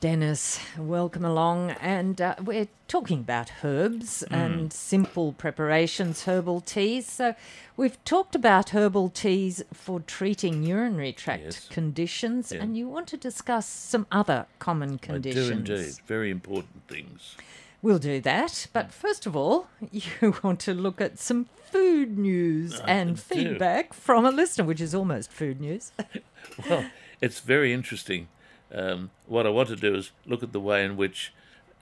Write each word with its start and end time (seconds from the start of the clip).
Dennis, 0.00 0.60
welcome 0.78 1.24
along. 1.24 1.72
And 1.80 2.20
uh, 2.20 2.36
we're 2.40 2.68
talking 2.86 3.18
about 3.18 3.50
herbs 3.64 4.22
mm. 4.30 4.36
and 4.36 4.72
simple 4.72 5.32
preparations, 5.32 6.22
herbal 6.24 6.60
teas. 6.60 7.10
So, 7.10 7.34
we've 7.76 8.02
talked 8.04 8.36
about 8.36 8.70
herbal 8.70 9.08
teas 9.08 9.64
for 9.72 9.98
treating 9.98 10.62
urinary 10.62 11.12
tract 11.12 11.42
yes. 11.42 11.68
conditions, 11.68 12.52
yeah. 12.52 12.62
and 12.62 12.76
you 12.76 12.88
want 12.88 13.08
to 13.08 13.16
discuss 13.16 13.66
some 13.66 14.06
other 14.12 14.46
common 14.60 14.98
conditions. 14.98 15.50
I 15.50 15.64
do 15.64 15.74
indeed. 15.74 15.94
Very 16.06 16.30
important 16.30 16.86
things. 16.86 17.34
We'll 17.82 17.98
do 17.98 18.20
that. 18.20 18.68
But 18.72 18.92
first 18.92 19.26
of 19.26 19.34
all, 19.34 19.66
you 19.90 20.36
want 20.44 20.60
to 20.60 20.74
look 20.74 21.00
at 21.00 21.18
some 21.18 21.48
food 21.72 22.16
news 22.16 22.80
I 22.80 22.88
and 22.88 23.16
do. 23.16 23.22
feedback 23.22 23.92
from 23.92 24.24
a 24.24 24.30
listener, 24.30 24.64
which 24.64 24.80
is 24.80 24.94
almost 24.94 25.32
food 25.32 25.60
news. 25.60 25.90
well, 26.70 26.84
it's 27.20 27.40
very 27.40 27.72
interesting 27.72 28.28
um, 28.72 29.10
what 29.26 29.46
I 29.46 29.50
want 29.50 29.68
to 29.68 29.76
do 29.76 29.94
is 29.94 30.10
look 30.26 30.42
at 30.42 30.52
the 30.52 30.60
way 30.60 30.84
in 30.84 30.96
which 30.96 31.32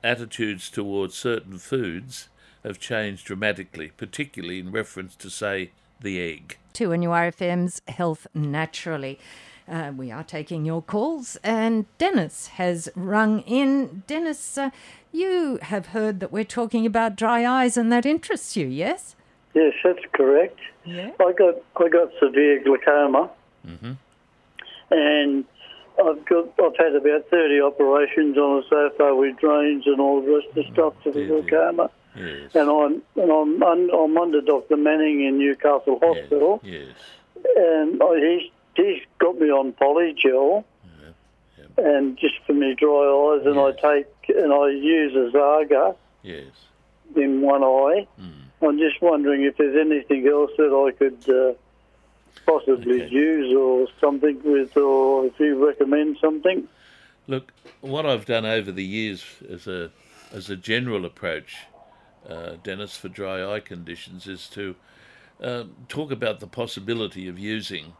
attitudes 0.02 0.70
towards 0.70 1.15
certain 1.15 1.59
foods 1.59 2.28
have 2.65 2.78
changed 2.78 3.27
dramatically, 3.27 3.92
particularly 3.97 4.59
in 4.59 4.73
reference 4.73 5.14
to, 5.16 5.30
say, 5.30 5.70
the 6.01 6.20
egg. 6.20 6.59
2NURFM's 6.75 7.83
Health 7.88 8.27
Naturally. 8.34 9.19
Uh, 9.69 9.92
we 9.97 10.12
are 10.12 10.23
taking 10.23 10.64
your 10.64 10.80
calls, 10.80 11.37
and 11.42 11.87
Dennis 11.98 12.48
has 12.48 12.89
rung 12.95 13.41
in. 13.41 14.05
Dennis, 14.06 14.56
uh, 14.56 14.70
you 15.11 15.59
have 15.62 15.87
heard 15.87 16.20
that 16.20 16.30
we're 16.30 16.45
talking 16.45 16.87
about 16.87 17.16
dry 17.16 17.45
eyes, 17.45 17.77
and 17.77 17.91
that 17.91 18.06
interests 18.06 18.56
you, 18.56 18.66
yes? 18.66 19.16
Yes, 19.55 19.73
that's 19.83 20.05
correct. 20.12 20.59
Yeah. 20.84 21.11
I 21.19 21.33
got 21.33 21.55
I 21.77 21.89
got 21.89 22.11
severe 22.20 22.62
glaucoma, 22.62 23.30
mm-hmm. 23.66 23.92
and 24.91 25.45
I've 25.98 26.24
got 26.27 26.48
I've 26.62 26.77
had 26.77 26.95
about 26.95 27.28
thirty 27.30 27.60
operations 27.60 28.36
on 28.36 28.59
it 28.59 28.66
so 28.68 28.91
far 28.96 29.14
with 29.14 29.38
drains 29.38 29.86
and 29.86 30.00
all 30.00 30.20
the 30.20 30.32
rest 30.32 30.48
of 30.48 30.55
the 30.55 30.62
mm, 30.62 30.72
stuff 30.72 31.02
to 31.05 31.10
the 31.12 31.27
glaucoma. 31.27 31.91
Yes. 32.16 32.55
And 32.55 32.70
I'm 32.70 33.03
and 33.16 33.30
I'm, 33.30 33.91
I'm 33.91 34.19
under 34.19 34.41
Dr 34.41 34.77
Manning 34.77 35.25
in 35.25 35.38
Newcastle 35.38 35.98
Hospital. 36.03 36.61
Yes. 36.62 36.88
And 37.56 38.03
I, 38.03 38.20
he's 38.20 38.50
he's 38.75 39.03
got 39.19 39.38
me 39.38 39.50
on 39.50 39.72
polygel. 39.72 40.64
And 41.78 42.16
just 42.16 42.36
for 42.47 42.55
me 42.55 42.75
dry 42.75 42.88
eyes, 42.88 43.44
and 43.44 43.56
yes. 43.56 43.77
I 43.84 43.94
take 43.94 44.36
and 44.36 44.50
I 44.50 44.70
use 44.70 45.12
Azarga. 45.12 45.94
Yes. 46.22 46.47
In 47.14 47.42
one 47.42 47.62
eye. 47.62 48.06
Mm. 48.19 48.33
I'm 48.62 48.78
just 48.78 49.03
wondering 49.03 49.42
if 49.42 49.58
there's 49.58 49.77
anything 49.77 50.27
else 50.27 50.53
that 50.56 50.72
I 50.72 50.92
could. 50.97 51.28
Uh, 51.28 51.53
possibly 52.45 53.03
okay. 53.03 53.15
use 53.15 53.55
or 53.56 53.87
something 54.01 54.41
with, 54.45 54.77
or 54.77 55.27
if 55.27 55.39
you 55.39 55.67
recommend 55.67 56.19
something? 56.20 56.69
Look, 57.27 57.53
what 57.81 58.06
I've 58.06 58.27
done 58.27 58.47
over 58.47 58.70
the 58.70 58.84
years 58.84 59.25
as 59.48 59.67
a 59.67 59.91
as 60.33 60.51
a 60.51 60.56
general 60.56 61.05
approach, 61.05 61.56
uh, 62.28 62.56
Dennis, 62.62 62.97
for 62.97 63.09
dry 63.09 63.55
eye 63.55 63.61
conditions 63.61 64.27
is 64.27 64.48
to 64.48 64.75
uh, 65.41 65.65
talk 65.89 66.11
about 66.11 66.41
the 66.41 66.47
possibility 66.47 67.28
of 67.28 67.39
using 67.39 67.93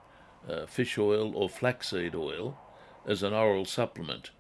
uh, 0.49 0.67
fish 0.67 0.99
oil 0.99 1.37
or 1.37 1.49
flaxseed 1.49 2.15
oil 2.15 2.59
as 3.07 3.23
an 3.23 3.33
oral 3.33 3.65
supplement. 3.65 4.31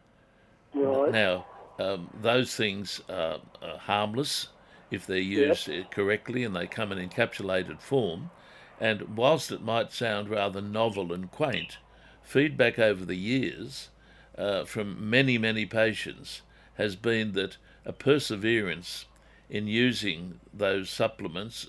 Right. 0.74 1.12
Now, 1.12 1.46
um, 1.78 2.10
those 2.20 2.54
things 2.54 3.00
are, 3.08 3.38
are, 3.62 3.78
harmless 3.78 4.48
if 4.90 5.06
they're 5.06 5.18
used 5.18 5.68
yep. 5.68 5.90
correctly 5.90 6.44
and 6.44 6.54
they 6.54 6.66
come 6.66 6.92
in 6.92 7.08
encapsulated 7.08 7.80
form. 7.80 8.30
And 8.80 9.16
whilst 9.16 9.50
it 9.52 9.62
might 9.62 9.92
sound 9.92 10.28
rather 10.28 10.60
novel 10.60 11.12
and 11.12 11.30
quaint, 11.30 11.78
feedback 12.22 12.78
over 12.78 13.04
the 13.04 13.16
years 13.16 13.88
uh, 14.36 14.64
from 14.64 15.08
many, 15.08 15.38
many 15.38 15.64
patients 15.64 16.42
has 16.74 16.96
been 16.96 17.32
that 17.32 17.56
a 17.84 17.92
perseverance 17.92 19.06
in 19.48 19.66
using 19.66 20.40
those 20.52 20.90
supplements 20.90 21.68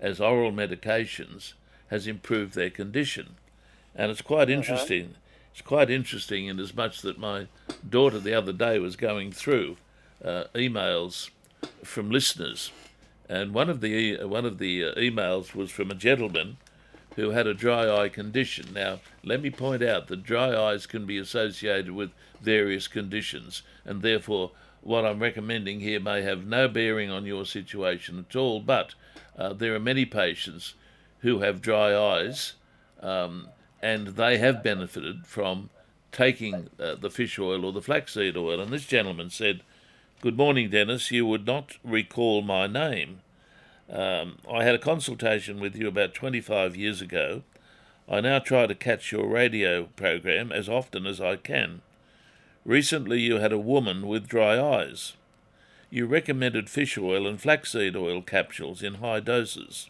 as 0.00 0.20
oral 0.20 0.52
medications 0.52 1.52
has 1.88 2.06
improved 2.06 2.54
their 2.54 2.70
condition. 2.70 3.36
And 3.94 4.10
it's 4.10 4.22
quite 4.22 4.48
uh-huh. 4.48 4.58
interesting. 4.58 5.04
Uh-huh. 5.04 5.18
It's 5.52 5.62
quite 5.62 5.90
interesting 5.90 6.46
in 6.46 6.58
as 6.58 6.74
much 6.74 7.02
that 7.02 7.18
my 7.18 7.46
daughter 7.88 8.18
the 8.18 8.34
other 8.34 8.52
day 8.52 8.78
was 8.78 8.96
going 8.96 9.32
through 9.32 9.76
uh, 10.24 10.44
emails 10.54 11.30
from 11.84 12.10
listeners 12.10 12.70
and 13.28 13.52
one 13.52 13.68
of 13.68 13.80
the 13.80 14.24
one 14.24 14.44
of 14.44 14.58
the 14.58 14.84
uh, 14.84 14.94
emails 14.94 15.54
was 15.54 15.70
from 15.70 15.90
a 15.90 15.94
gentleman 15.94 16.56
who 17.16 17.30
had 17.30 17.46
a 17.46 17.54
dry 17.54 17.90
eye 17.90 18.08
condition. 18.08 18.72
Now, 18.72 19.00
let 19.24 19.42
me 19.42 19.50
point 19.50 19.82
out 19.82 20.06
that 20.06 20.22
dry 20.22 20.56
eyes 20.56 20.86
can 20.86 21.04
be 21.04 21.18
associated 21.18 21.90
with 21.90 22.12
various 22.40 22.86
conditions, 22.86 23.62
and 23.84 24.02
therefore, 24.02 24.52
what 24.82 25.04
I'm 25.04 25.18
recommending 25.18 25.80
here 25.80 26.00
may 26.00 26.22
have 26.22 26.46
no 26.46 26.68
bearing 26.68 27.10
on 27.10 27.26
your 27.26 27.44
situation 27.44 28.24
at 28.28 28.36
all. 28.36 28.60
But 28.60 28.94
uh, 29.36 29.52
there 29.52 29.74
are 29.74 29.80
many 29.80 30.04
patients 30.04 30.74
who 31.20 31.40
have 31.40 31.60
dry 31.60 31.96
eyes, 31.96 32.54
um, 33.00 33.48
and 33.82 34.08
they 34.08 34.38
have 34.38 34.62
benefited 34.62 35.26
from 35.26 35.70
taking 36.12 36.68
uh, 36.78 36.94
the 36.94 37.10
fish 37.10 37.38
oil 37.38 37.64
or 37.64 37.72
the 37.72 37.82
flaxseed 37.82 38.36
oil. 38.36 38.60
And 38.60 38.72
this 38.72 38.86
gentleman 38.86 39.30
said 39.30 39.62
Good 40.20 40.36
morning, 40.36 40.70
Dennis. 40.70 41.12
You 41.12 41.26
would 41.26 41.46
not 41.46 41.76
recall 41.84 42.42
my 42.42 42.66
name. 42.66 43.20
Um, 43.88 44.38
I 44.52 44.64
had 44.64 44.74
a 44.74 44.78
consultation 44.78 45.60
with 45.60 45.76
you 45.76 45.86
about 45.86 46.12
25 46.12 46.74
years 46.74 47.00
ago. 47.00 47.44
I 48.08 48.20
now 48.20 48.40
try 48.40 48.66
to 48.66 48.74
catch 48.74 49.12
your 49.12 49.28
radio 49.28 49.84
program 49.94 50.50
as 50.50 50.68
often 50.68 51.06
as 51.06 51.20
I 51.20 51.36
can. 51.36 51.82
Recently, 52.64 53.20
you 53.20 53.36
had 53.36 53.52
a 53.52 53.60
woman 53.60 54.08
with 54.08 54.26
dry 54.26 54.60
eyes. 54.60 55.12
You 55.88 56.06
recommended 56.06 56.68
fish 56.68 56.98
oil 56.98 57.24
and 57.24 57.40
flaxseed 57.40 57.94
oil 57.94 58.20
capsules 58.20 58.82
in 58.82 58.94
high 58.94 59.20
doses. 59.20 59.88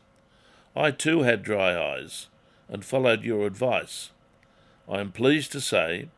I 0.76 0.90
too 0.90 1.22
had 1.22 1.42
dry 1.42 1.74
eyes 1.74 2.26
and 2.68 2.84
followed 2.84 3.24
your 3.24 3.46
advice. 3.46 4.10
I 4.86 5.00
am 5.00 5.10
pleased 5.10 5.52
to 5.52 5.60
say 5.62 6.10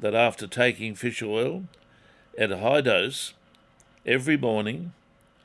that 0.00 0.14
after 0.14 0.46
taking 0.46 0.94
fish 0.94 1.22
oil 1.22 1.64
at 2.38 2.50
a 2.50 2.60
high 2.60 2.80
dose, 2.80 3.34
Every 4.04 4.36
morning, 4.36 4.94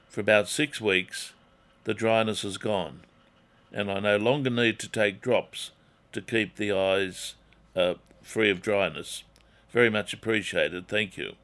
for 0.09 0.22
about 0.22 0.47
six 0.47 0.81
weeks, 0.81 1.34
the 1.84 1.94
dryness 1.94 2.44
is 2.44 2.57
gone, 2.57 3.01
and 3.72 3.91
I 3.91 4.00
no 4.00 4.18
longer 4.18 4.50
need 4.50 4.79
to 4.79 4.90
take 4.90 5.22
drops 5.22 5.69
to 6.12 6.23
keep 6.23 6.56
the 6.56 6.72
eyes 6.72 7.35
uh, 7.75 7.96
free 8.23 8.50
of 8.50 8.63
dryness. 8.63 9.23
Very 9.72 9.91
much 9.91 10.12
appreciated, 10.12 10.88
thank 10.88 11.17
you. 11.17 11.35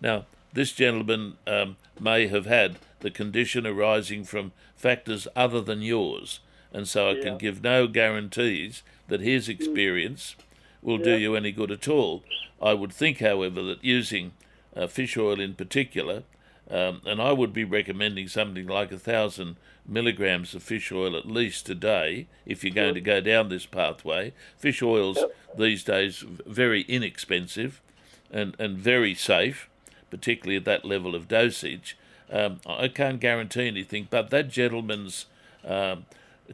Now, 0.00 0.26
this 0.52 0.70
gentleman 0.70 1.38
um, 1.44 1.76
may 1.98 2.28
have 2.28 2.46
had 2.46 2.76
the 3.00 3.10
condition 3.10 3.66
arising 3.66 4.22
from 4.22 4.52
factors 4.76 5.26
other 5.34 5.60
than 5.60 5.82
yours, 5.82 6.38
and 6.72 6.86
so 6.86 7.08
I 7.08 7.14
yeah. 7.14 7.22
can 7.24 7.38
give 7.38 7.64
no 7.64 7.88
guarantees 7.88 8.84
that 9.08 9.20
his 9.20 9.48
experience 9.48 10.36
will 10.82 10.98
yeah. 10.98 11.04
do 11.04 11.18
you 11.18 11.34
any 11.34 11.50
good 11.50 11.72
at 11.72 11.88
all. 11.88 12.22
I 12.62 12.74
would 12.74 12.92
think, 12.92 13.18
however, 13.18 13.60
that 13.64 13.82
using 13.82 14.34
uh, 14.76 14.86
fish 14.86 15.16
oil 15.16 15.40
in 15.40 15.54
particular 15.54 16.22
um, 16.70 17.02
and 17.04 17.20
I 17.20 17.32
would 17.32 17.52
be 17.52 17.64
recommending 17.64 18.28
something 18.28 18.66
like 18.66 18.90
a 18.90 18.98
thousand 18.98 19.56
milligrams 19.86 20.54
of 20.54 20.62
fish 20.62 20.90
oil 20.90 21.16
at 21.16 21.26
least 21.26 21.68
a 21.68 21.74
day 21.74 22.26
if 22.46 22.64
you're 22.64 22.74
going 22.74 22.94
to 22.94 23.00
go 23.00 23.20
down 23.20 23.48
this 23.48 23.66
pathway. 23.66 24.32
Fish 24.56 24.82
oils 24.82 25.18
these 25.56 25.84
days 25.84 26.24
very 26.46 26.82
inexpensive 26.82 27.82
and, 28.30 28.56
and 28.58 28.78
very 28.78 29.14
safe, 29.14 29.68
particularly 30.10 30.56
at 30.56 30.64
that 30.64 30.84
level 30.84 31.14
of 31.14 31.28
dosage. 31.28 31.98
Um, 32.32 32.60
I 32.66 32.88
can't 32.88 33.20
guarantee 33.20 33.68
anything, 33.68 34.08
but 34.10 34.30
that 34.30 34.48
gentleman's 34.48 35.26
um, 35.64 36.06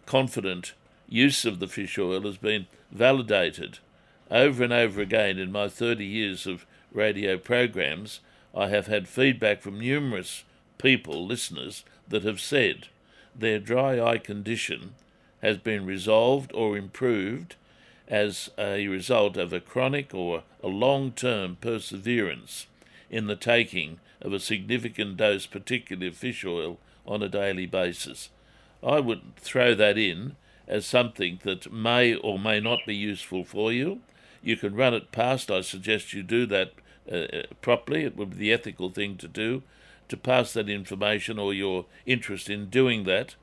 confident 0.06 0.75
use 1.09 1.44
of 1.44 1.60
the 1.60 1.69
fish 1.69 1.98
oil 1.98 2.22
has 2.22 2.37
been 2.37 2.66
validated 2.91 3.78
over 4.31 4.65
and 4.65 4.72
over 4.72 5.00
again 5.00 5.38
in 5.38 5.53
my 5.53 5.69
30 5.69 6.04
years 6.04 6.47
of 6.47 6.66
radio 6.92 7.37
programs 7.37 8.21
I 8.55 8.69
have 8.69 8.87
had 8.87 9.09
feedback 9.09 9.60
from 9.60 9.78
numerous 9.78 10.45
people, 10.78 11.27
listeners, 11.27 11.84
that 12.09 12.25
have 12.25 12.41
said 12.41 12.89
their 13.34 13.59
dry 13.59 14.01
eye 14.01 14.19
condition 14.19 14.95
has 15.41 15.57
been 15.57 15.86
resolved 15.86 16.53
or 16.53 16.77
improved 16.77 17.54
as 18.09 18.51
a 18.59 18.89
result 18.89 19.36
of 19.36 19.53
a 19.53 19.60
chronic 19.60 20.13
or 20.13 20.42
a 20.63 20.69
long 20.69 21.13
term 21.13 21.57
perseverance 21.60 22.66
in 23.09 23.27
the 23.27 23.36
taking 23.36 24.01
of 24.21 24.33
a 24.33 24.41
significant 24.41 25.16
dose, 25.16 25.47
particularly 25.47 26.09
of 26.09 26.16
fish 26.16 26.45
oil, 26.45 26.78
on 27.07 27.22
a 27.22 27.28
daily 27.28 27.66
basis. 27.66 28.28
I 28.83 29.01
would 29.01 29.36
throw 29.36 29.75
that 29.75 29.97
in 29.97 30.36
as 30.66 30.86
something 30.86 31.41
that 31.45 31.72
may 31.72 32.15
or 32.15 32.39
may 32.39 32.60
not 32.60 32.80
be 32.86 32.95
useful 32.95 33.45
for 33.45 33.72
you. 33.72 34.01
You 34.42 34.57
can 34.57 34.75
run 34.75 34.95
it 34.95 35.13
past, 35.13 35.51
I 35.51 35.60
suggest 35.60 36.13
you 36.13 36.22
do 36.22 36.47
that 36.47 36.72
uh, 37.10 37.15
uh, 37.15 37.42
properly. 37.60 38.04
It 38.04 38.16
would 38.16 38.30
be 38.30 38.36
the 38.36 38.53
ethical 38.53 38.91
thing 38.91 39.16
to 39.16 39.28
do 39.28 39.62
to 40.09 40.16
pass 40.16 40.53
that 40.53 40.68
information 40.68 41.39
or 41.39 41.54
your 41.54 41.86
interest 42.04 42.51
in 42.51 42.68
doing 42.68 43.04
that 43.04 43.36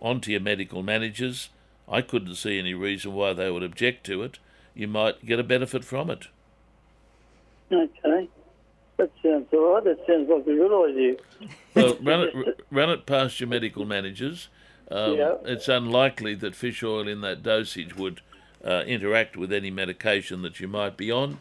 on 0.00 0.20
to 0.20 0.30
your 0.30 0.40
medical 0.40 0.82
managers. 0.82 1.48
I 1.88 2.02
couldn't 2.02 2.34
see 2.36 2.58
any 2.58 2.74
reason 2.74 3.14
why 3.14 3.32
they 3.32 3.50
would 3.50 3.62
object 3.62 4.04
to 4.06 4.22
it. 4.22 4.38
You 4.74 4.86
might 4.86 5.24
get 5.26 5.40
a 5.40 5.44
benefit 5.44 5.84
from 5.84 6.10
it. 6.10 6.28
Okay. 7.72 8.28
That 8.96 9.10
sounds 9.22 9.46
all 9.52 9.74
right. 9.74 9.84
That 9.84 9.98
sounds 10.06 10.28
like 10.28 10.42
a 10.42 10.44
good 10.44 10.90
idea. 10.90 11.16
Well, 11.74 11.96
run 12.02 12.20
it, 12.20 12.64
run 12.70 12.90
it 12.90 13.06
past 13.06 13.40
your 13.40 13.48
medical 13.48 13.84
managers. 13.84 14.48
Um, 14.90 15.16
Yeah. 15.16 15.34
It's 15.44 15.68
unlikely 15.68 16.34
that 16.36 16.54
fish 16.54 16.82
oil 16.82 17.08
in 17.08 17.20
that 17.22 17.42
dosage 17.42 17.96
would 17.96 18.20
uh, 18.64 18.82
interact 18.86 19.36
with 19.36 19.52
any 19.52 19.70
medication 19.70 20.42
that 20.42 20.60
you 20.60 20.68
might 20.68 20.96
be 20.96 21.10
on. 21.10 21.38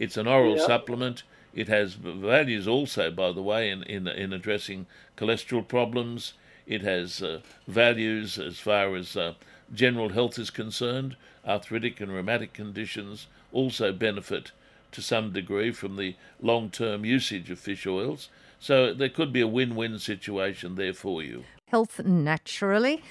It's 0.00 0.16
an 0.16 0.26
oral 0.26 0.56
Yeah. 0.56 0.66
supplement. 0.66 1.22
It 1.54 1.68
has 1.68 1.94
values 1.94 2.66
also, 2.66 3.10
by 3.10 3.32
the 3.32 3.42
way, 3.42 3.70
in, 3.70 3.82
in, 3.84 4.08
in 4.08 4.32
addressing 4.32 4.86
cholesterol 5.16 5.66
problems. 5.68 6.32
It 6.66 6.82
has 6.82 7.22
uh, 7.22 7.40
values 7.68 8.38
as 8.38 8.58
far 8.58 8.96
as 8.96 9.16
uh, 9.16 9.34
general 9.72 10.08
health 10.08 10.38
is 10.38 10.50
concerned. 10.50 11.16
Arthritic 11.46 12.00
and 12.00 12.12
rheumatic 12.12 12.52
conditions 12.54 13.26
also 13.52 13.92
benefit 13.92 14.52
to 14.92 15.02
some 15.02 15.32
degree 15.32 15.70
from 15.70 15.96
the 15.96 16.16
long 16.40 16.70
term 16.70 17.04
usage 17.04 17.50
of 17.50 17.58
fish 17.58 17.86
oils. 17.86 18.28
So 18.58 18.94
there 18.94 19.08
could 19.08 19.32
be 19.32 19.40
a 19.40 19.46
win 19.46 19.74
win 19.76 19.98
situation 19.98 20.76
there 20.76 20.94
for 20.94 21.22
you. 21.22 21.44
Health 21.68 22.00
naturally. 22.04 23.02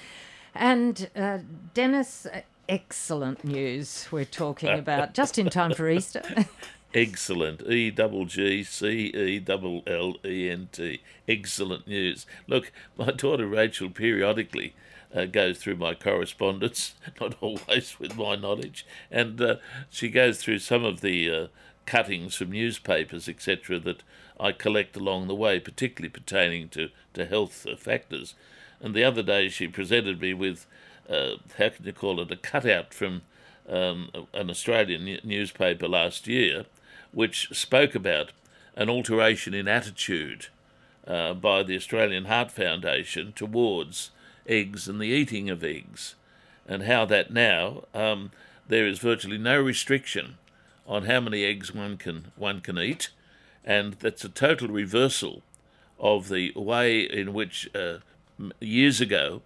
And 0.54 1.08
uh, 1.14 1.38
Dennis, 1.74 2.26
uh, 2.26 2.40
excellent 2.68 3.44
news 3.44 4.08
we're 4.10 4.24
talking 4.24 4.70
about 4.78 5.14
just 5.14 5.38
in 5.38 5.50
time 5.50 5.74
for 5.74 5.88
Easter. 5.88 6.22
Excellent. 6.92 7.62
E 7.70 7.90
double 7.90 8.24
G 8.24 8.64
C 8.64 8.88
E 9.14 9.38
double 9.38 9.82
L 9.86 10.16
E 10.24 10.50
N 10.50 10.68
T. 10.72 11.00
Excellent 11.28 11.86
news. 11.86 12.26
Look, 12.48 12.72
my 12.98 13.10
daughter 13.16 13.46
Rachel 13.46 13.90
periodically 13.90 14.74
uh, 15.14 15.26
goes 15.26 15.58
through 15.58 15.76
my 15.76 15.94
correspondence, 15.94 16.94
not 17.20 17.36
always 17.40 17.98
with 18.00 18.16
my 18.16 18.34
knowledge, 18.34 18.84
and 19.10 19.40
uh, 19.40 19.56
she 19.88 20.08
goes 20.08 20.38
through 20.38 20.58
some 20.58 20.84
of 20.84 21.00
the 21.00 21.30
uh, 21.30 21.46
cuttings 21.86 22.34
from 22.34 22.50
newspapers, 22.50 23.28
etc., 23.28 23.78
that 23.78 24.02
I 24.38 24.50
collect 24.52 24.96
along 24.96 25.28
the 25.28 25.34
way, 25.34 25.60
particularly 25.60 26.10
pertaining 26.10 26.68
to, 26.70 26.88
to 27.14 27.26
health 27.26 27.66
factors. 27.78 28.34
And 28.80 28.94
the 28.94 29.04
other 29.04 29.22
day 29.22 29.48
she 29.48 29.68
presented 29.68 30.20
me 30.20 30.34
with, 30.34 30.66
uh, 31.08 31.34
how 31.58 31.68
can 31.68 31.84
you 31.84 31.92
call 31.92 32.20
it, 32.20 32.30
a 32.30 32.36
cutout 32.36 32.94
from 32.94 33.22
um, 33.68 34.10
an 34.32 34.50
Australian 34.50 35.18
newspaper 35.22 35.86
last 35.86 36.26
year, 36.26 36.64
which 37.12 37.48
spoke 37.52 37.94
about 37.94 38.32
an 38.76 38.88
alteration 38.88 39.54
in 39.54 39.68
attitude 39.68 40.46
uh, 41.06 41.34
by 41.34 41.62
the 41.62 41.76
Australian 41.76 42.26
Heart 42.26 42.52
Foundation 42.52 43.32
towards 43.32 44.10
eggs 44.46 44.88
and 44.88 45.00
the 45.00 45.06
eating 45.06 45.50
of 45.50 45.64
eggs, 45.64 46.14
and 46.66 46.84
how 46.84 47.04
that 47.06 47.32
now 47.32 47.84
um, 47.94 48.30
there 48.68 48.86
is 48.86 48.98
virtually 48.98 49.38
no 49.38 49.60
restriction 49.60 50.36
on 50.86 51.04
how 51.04 51.20
many 51.20 51.44
eggs 51.44 51.74
one 51.74 51.96
can 51.96 52.32
one 52.36 52.60
can 52.60 52.78
eat, 52.78 53.10
and 53.64 53.94
that's 53.94 54.24
a 54.24 54.28
total 54.28 54.68
reversal 54.68 55.42
of 55.98 56.28
the 56.28 56.52
way 56.56 57.00
in 57.00 57.32
which 57.32 57.68
uh, 57.74 57.98
years 58.60 59.00
ago 59.00 59.42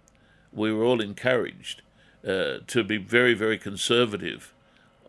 we 0.53 0.71
were 0.71 0.83
all 0.83 1.01
encouraged 1.01 1.81
uh, 2.25 2.57
to 2.67 2.83
be 2.83 2.97
very, 2.97 3.33
very 3.33 3.57
conservative 3.57 4.53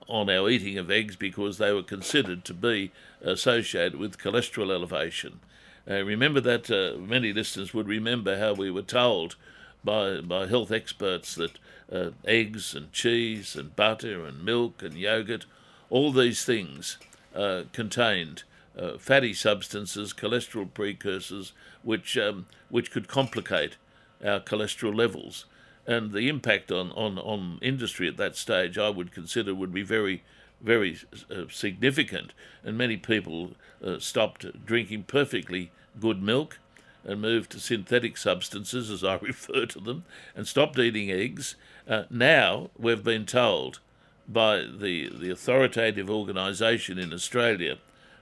on 0.08 0.31
our 0.31 0.49
eating 0.49 0.79
of 0.79 0.91
eggs 0.91 1.17
because 1.17 1.58
they 1.58 1.73
were 1.73 1.82
considered 1.82 2.44
to 2.44 2.55
be 2.55 2.93
associated 3.23 3.99
with 3.99 4.19
cholesterol 4.19 4.70
elevation. 4.70 5.41
Uh, 5.88 6.03
remember 6.03 6.41
that 6.41 6.70
uh, 6.70 6.99
many 6.99 7.32
listeners 7.32 7.73
would 7.73 7.88
remember 7.88 8.38
how 8.38 8.53
we 8.53 8.70
were 8.70 8.82
told 8.82 9.37
by, 9.85 10.20
by 10.20 10.47
health 10.47 10.73
experts 10.73 11.35
that 11.37 11.58
uh, 11.93 12.11
eggs 12.25 12.75
and 12.75 12.93
cheese 12.93 13.55
and 13.55 13.76
butter 13.76 14.25
and 14.25 14.44
milk 14.44 14.82
and 14.82 14.94
yogurt, 14.94 15.47
all 15.91 16.12
these 16.12 16.44
things 16.44 16.99
uh, 17.35 17.62
contained 17.73 18.43
uh, 18.76 18.99
fatty 18.99 19.32
substances, 19.32 20.12
cholesterol 20.12 20.73
precursors, 20.73 21.53
which 21.82 22.19
um, 22.19 22.47
which 22.69 22.91
could 22.91 23.08
complicate 23.08 23.76
our 24.25 24.41
cholesterol 24.41 24.94
levels, 24.94 25.47
and 25.86 26.12
the 26.12 26.28
impact 26.28 26.72
on, 26.72 26.90
on, 26.92 27.18
on 27.18 27.58
industry 27.62 28.08
at 28.08 28.16
that 28.16 28.36
stage, 28.36 28.76
I 28.76 28.90
would 28.90 29.12
consider 29.12 29.54
would 29.54 29.72
be 29.72 29.82
very 29.82 30.22
very 30.60 30.98
uh, 31.30 31.44
significant, 31.50 32.32
and 32.64 32.78
many 32.78 32.96
people 32.96 33.52
uh, 33.84 33.98
stopped 33.98 34.64
drinking 34.64 35.04
perfectly 35.04 35.70
good 36.00 36.22
milk 36.22 36.58
and 37.04 37.20
moved 37.20 37.52
to 37.52 37.60
synthetic 37.60 38.16
substances, 38.16 38.90
as 38.90 39.04
I 39.04 39.14
refer 39.22 39.66
to 39.66 39.80
them, 39.80 40.04
and 40.34 40.46
stopped 40.46 40.78
eating 40.78 41.10
eggs. 41.10 41.56
Uh, 41.88 42.04
now 42.10 42.70
we've 42.76 43.04
been 43.04 43.26
told 43.26 43.80
by 44.28 44.56
the, 44.58 45.08
the 45.08 45.30
authoritative 45.30 46.10
organisation 46.10 46.98
in 46.98 47.12
Australia 47.12 47.78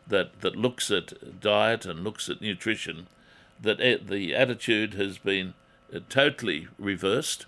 that, 0.06 0.40
that 0.40 0.56
looks 0.56 0.90
at 0.90 1.40
diet 1.40 1.86
and 1.86 2.04
looks 2.04 2.28
at 2.28 2.42
nutrition 2.42 3.06
that 3.60 3.78
the 3.78 4.34
attitude 4.34 4.92
has 4.94 5.16
been 5.16 5.54
uh, 5.94 6.00
totally 6.10 6.68
reversed, 6.78 7.46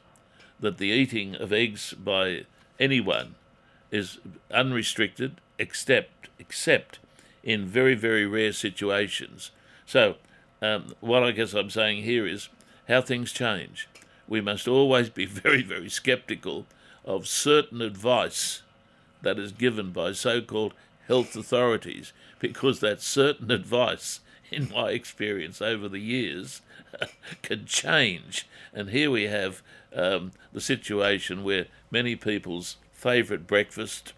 that 0.60 0.78
the 0.78 0.88
eating 0.88 1.34
of 1.36 1.52
eggs 1.52 1.92
by 1.92 2.44
anyone 2.78 3.34
is 3.90 4.18
unrestricted 4.50 5.40
except 5.58 6.28
except 6.38 6.98
in 7.42 7.64
very 7.64 7.94
very 7.94 8.26
rare 8.26 8.52
situations. 8.52 9.50
So 9.86 10.16
um, 10.60 10.94
what 11.00 11.22
I 11.22 11.30
guess 11.32 11.54
I'm 11.54 11.70
saying 11.70 12.02
here 12.02 12.26
is 12.26 12.48
how 12.88 13.00
things 13.00 13.32
change. 13.32 13.88
We 14.28 14.40
must 14.40 14.66
always 14.66 15.08
be 15.08 15.26
very 15.44 15.62
very 15.62 15.88
skeptical 15.88 16.66
of 17.04 17.26
certain 17.26 17.80
advice 17.80 18.62
that 19.22 19.38
is 19.38 19.52
given 19.52 19.92
by 19.92 20.12
so-called 20.12 20.74
health 21.06 21.36
authorities 21.36 22.12
because 22.38 22.80
that 22.80 23.00
certain 23.00 23.50
advice 23.50 24.20
in 24.50 24.70
my 24.70 24.90
experience 24.90 25.60
over 25.60 25.88
the 25.88 26.00
years 26.00 26.62
can 27.42 27.66
change 27.66 28.46
and 28.76 28.90
here 28.90 29.10
we 29.10 29.24
have 29.24 29.62
um, 29.94 30.32
the 30.52 30.60
situation 30.60 31.42
where 31.42 31.66
many 31.90 32.14
people's 32.14 32.76
favourite 32.92 33.46
breakfast, 33.46 34.12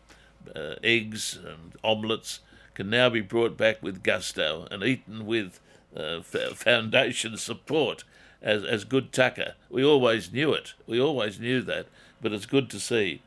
uh, 0.55 0.75
eggs 0.83 1.37
and 1.37 1.77
omelettes, 1.85 2.41
can 2.75 2.91
now 2.91 3.09
be 3.09 3.21
brought 3.21 3.57
back 3.57 3.83
with 3.83 4.03
gusto 4.03 4.67
and 4.71 4.83
eaten 4.83 5.27
with 5.27 5.61
uh, 5.97 6.21
foundation 6.23 7.37
support 7.37 8.03
as, 8.43 8.65
as 8.65 8.85
good 8.85 9.13
tucker. 9.13 9.55
We 9.71 9.85
always 9.85 10.33
knew 10.33 10.53
it. 10.53 10.75
We 10.87 11.01
always 11.01 11.39
knew 11.39 11.63
that. 11.63 11.87
But 12.21 12.33
it's 12.33 12.47
good 12.47 12.69
to 12.71 12.81
see 12.81 13.23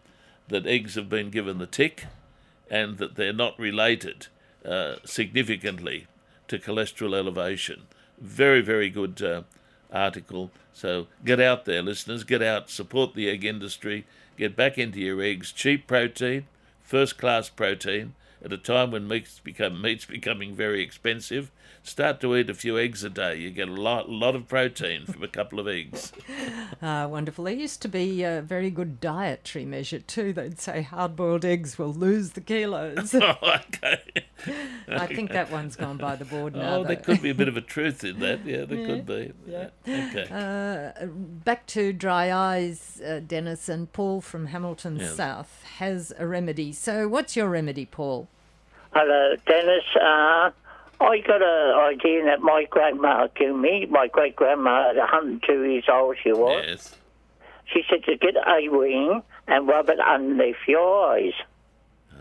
that 0.49 0.67
eggs 0.67 0.95
have 0.95 1.07
been 1.07 1.29
given 1.29 1.59
the 1.59 1.65
tick 1.65 2.05
and 2.69 2.97
that 2.97 3.15
they're 3.15 3.31
not 3.31 3.57
related 3.57 4.27
uh, 4.65 4.95
significantly 5.05 6.07
to 6.51 6.59
cholesterol 6.59 7.15
elevation. 7.15 7.83
Very, 8.19 8.59
very 8.59 8.89
good 8.89 9.21
uh, 9.21 9.43
article. 9.89 10.51
So 10.73 11.07
get 11.23 11.39
out 11.39 11.63
there, 11.63 11.81
listeners. 11.81 12.25
Get 12.25 12.43
out, 12.43 12.69
support 12.69 13.13
the 13.13 13.29
egg 13.29 13.45
industry. 13.45 14.05
Get 14.37 14.57
back 14.57 14.77
into 14.77 14.99
your 14.99 15.21
eggs. 15.21 15.53
Cheap 15.53 15.87
protein, 15.87 16.47
first 16.81 17.17
class 17.17 17.47
protein. 17.47 18.15
At 18.43 18.51
a 18.51 18.57
time 18.57 18.91
when 18.91 19.07
meats 19.07 19.39
become 19.39 19.81
meat's 19.81 20.03
becoming 20.03 20.53
very 20.53 20.81
expensive, 20.81 21.51
start 21.83 22.19
to 22.21 22.35
eat 22.35 22.49
a 22.49 22.53
few 22.53 22.77
eggs 22.77 23.03
a 23.03 23.09
day. 23.09 23.37
You 23.37 23.51
get 23.51 23.69
a 23.69 23.73
lot, 23.73 24.09
lot 24.09 24.35
of 24.35 24.49
protein 24.49 25.05
from 25.05 25.23
a 25.23 25.27
couple 25.27 25.59
of 25.59 25.67
eggs. 25.67 26.11
Ah, 26.83 27.05
wonderful. 27.05 27.43
There 27.43 27.53
used 27.53 27.83
to 27.83 27.87
be 27.87 28.23
a 28.23 28.41
very 28.41 28.71
good 28.71 28.99
dietary 28.99 29.65
measure 29.65 29.99
too. 29.99 30.33
They'd 30.33 30.59
say 30.59 30.81
hard 30.81 31.15
boiled 31.15 31.45
eggs 31.45 31.77
will 31.77 31.93
lose 31.93 32.31
the 32.31 32.41
kilos. 32.41 33.13
oh, 33.21 33.35
okay. 33.43 34.01
I 34.87 35.07
think 35.07 35.31
that 35.31 35.51
one's 35.51 35.75
gone 35.75 35.97
by 35.97 36.15
the 36.15 36.25
board 36.25 36.55
now. 36.55 36.77
Oh, 36.77 36.83
there 36.83 36.95
could 36.95 37.21
be 37.21 37.29
a 37.29 37.35
bit 37.35 37.47
of 37.47 37.57
a 37.57 37.61
truth 37.61 38.03
in 38.03 38.19
that. 38.19 38.45
Yeah, 38.45 38.65
there 38.65 38.77
Yeah, 38.79 38.85
could 38.87 39.05
be. 39.05 39.33
yeah. 39.47 39.69
Okay. 39.87 40.27
Uh, 41.01 41.05
back 41.07 41.65
to 41.67 41.93
dry 41.93 42.31
eyes, 42.33 43.01
uh, 43.05 43.19
Dennis 43.25 43.69
and 43.69 43.91
Paul 43.93 44.21
from 44.21 44.47
Hamilton 44.47 44.97
Yeah. 44.97 45.07
South 45.09 45.63
has 45.77 46.13
a 46.17 46.25
remedy. 46.27 46.71
So, 46.73 47.07
what's 47.07 47.35
your 47.35 47.47
remedy, 47.49 47.85
Paul? 47.85 48.27
Hello, 48.93 49.35
Dennis. 49.47 49.83
Uh, 49.95 50.51
I 50.99 51.17
got 51.25 51.41
an 51.41 51.79
idea 51.79 52.25
that 52.25 52.41
my 52.41 52.65
grandma 52.69 53.27
gave 53.35 53.55
me. 53.55 53.85
My 53.89 54.07
great 54.07 54.35
grandma, 54.35 54.89
at 54.91 54.97
102 54.97 55.63
years 55.63 55.85
old, 55.91 56.17
she 56.21 56.31
was. 56.31 56.63
yes. 56.67 56.95
She 57.73 57.83
said 57.89 58.03
to 58.03 58.17
get 58.17 58.35
a 58.35 58.67
ring 58.67 59.23
and 59.47 59.67
rub 59.67 59.89
it 59.89 59.99
underneath 59.99 60.57
your 60.67 61.07
eyes. 61.13 61.31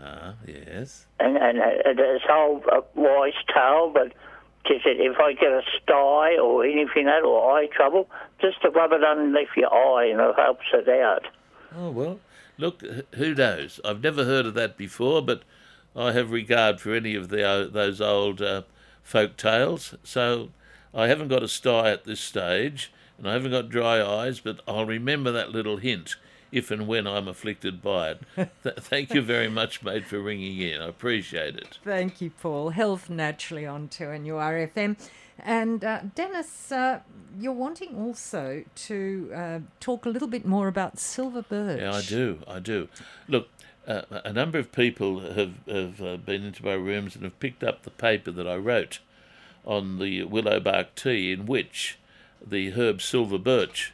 Ah, 0.03 0.33
yes. 0.47 1.05
And, 1.19 1.37
and 1.37 1.59
uh, 1.59 1.63
it's 1.85 2.25
all 2.29 2.63
a 2.71 2.81
wise 2.99 3.33
tale, 3.53 3.91
but 3.93 4.13
she 4.67 4.79
said 4.83 4.97
if 4.97 5.17
I 5.19 5.33
get 5.33 5.51
a 5.51 5.61
sty 5.81 6.37
or 6.37 6.63
anything 6.65 7.05
like 7.05 7.21
that 7.21 7.23
or 7.23 7.51
eye 7.57 7.67
trouble, 7.67 8.09
just 8.39 8.61
to 8.63 8.69
rub 8.69 8.91
it 8.93 9.03
underneath 9.03 9.49
your 9.55 9.73
eye 9.73 10.05
and 10.05 10.19
it 10.19 10.35
helps 10.35 10.65
it 10.73 10.89
out. 10.89 11.27
Oh 11.77 11.91
well, 11.91 12.19
look, 12.57 12.81
who 13.15 13.35
knows? 13.35 13.79
I've 13.85 14.01
never 14.03 14.25
heard 14.25 14.45
of 14.45 14.53
that 14.55 14.77
before, 14.77 15.21
but 15.21 15.43
I 15.95 16.11
have 16.13 16.31
regard 16.31 16.79
for 16.81 16.93
any 16.95 17.15
of 17.15 17.29
the 17.29 17.43
o- 17.43 17.67
those 17.67 18.01
old 18.01 18.41
uh, 18.41 18.63
folk 19.03 19.37
tales. 19.37 19.95
So 20.03 20.49
I 20.93 21.07
haven't 21.07 21.27
got 21.27 21.43
a 21.43 21.47
sty 21.47 21.91
at 21.91 22.05
this 22.05 22.19
stage, 22.19 22.91
and 23.17 23.29
I 23.29 23.33
haven't 23.33 23.51
got 23.51 23.69
dry 23.69 24.01
eyes, 24.03 24.39
but 24.39 24.61
I'll 24.67 24.85
remember 24.85 25.31
that 25.31 25.51
little 25.51 25.77
hint 25.77 26.15
if 26.51 26.71
and 26.71 26.87
when 26.87 27.07
I'm 27.07 27.27
afflicted 27.27 27.81
by 27.81 28.11
it. 28.11 28.21
Th- 28.63 28.75
thank 28.75 29.13
you 29.13 29.21
very 29.21 29.49
much, 29.49 29.83
mate, 29.83 30.05
for 30.05 30.19
ringing 30.19 30.59
in. 30.59 30.81
I 30.81 30.87
appreciate 30.87 31.55
it. 31.55 31.79
Thank 31.83 32.21
you, 32.21 32.29
Paul. 32.29 32.69
Health 32.69 33.09
naturally 33.09 33.65
on 33.65 33.87
2NURFM. 33.87 34.97
And 35.39 35.83
uh, 35.83 36.01
Dennis, 36.13 36.71
uh, 36.71 36.99
you're 37.39 37.53
wanting 37.53 37.95
also 37.95 38.63
to 38.75 39.31
uh, 39.33 39.59
talk 39.79 40.05
a 40.05 40.09
little 40.09 40.27
bit 40.27 40.45
more 40.45 40.67
about 40.67 40.99
silver 40.99 41.41
birch. 41.41 41.81
Yeah, 41.81 41.93
I 41.93 42.01
do. 42.01 42.39
I 42.47 42.59
do. 42.59 42.89
Look, 43.27 43.47
uh, 43.87 44.01
a 44.11 44.33
number 44.33 44.59
of 44.59 44.71
people 44.71 45.21
have, 45.21 45.53
have 45.67 46.01
uh, 46.01 46.17
been 46.17 46.43
into 46.43 46.63
my 46.63 46.73
rooms 46.73 47.15
and 47.15 47.23
have 47.23 47.39
picked 47.39 47.63
up 47.63 47.83
the 47.83 47.89
paper 47.89 48.31
that 48.31 48.47
I 48.47 48.55
wrote 48.55 48.99
on 49.65 49.99
the 49.99 50.23
willow 50.23 50.59
bark 50.59 50.95
tea, 50.95 51.31
in 51.31 51.45
which 51.45 51.97
the 52.45 52.71
herb 52.71 53.01
silver 53.01 53.37
birch 53.37 53.93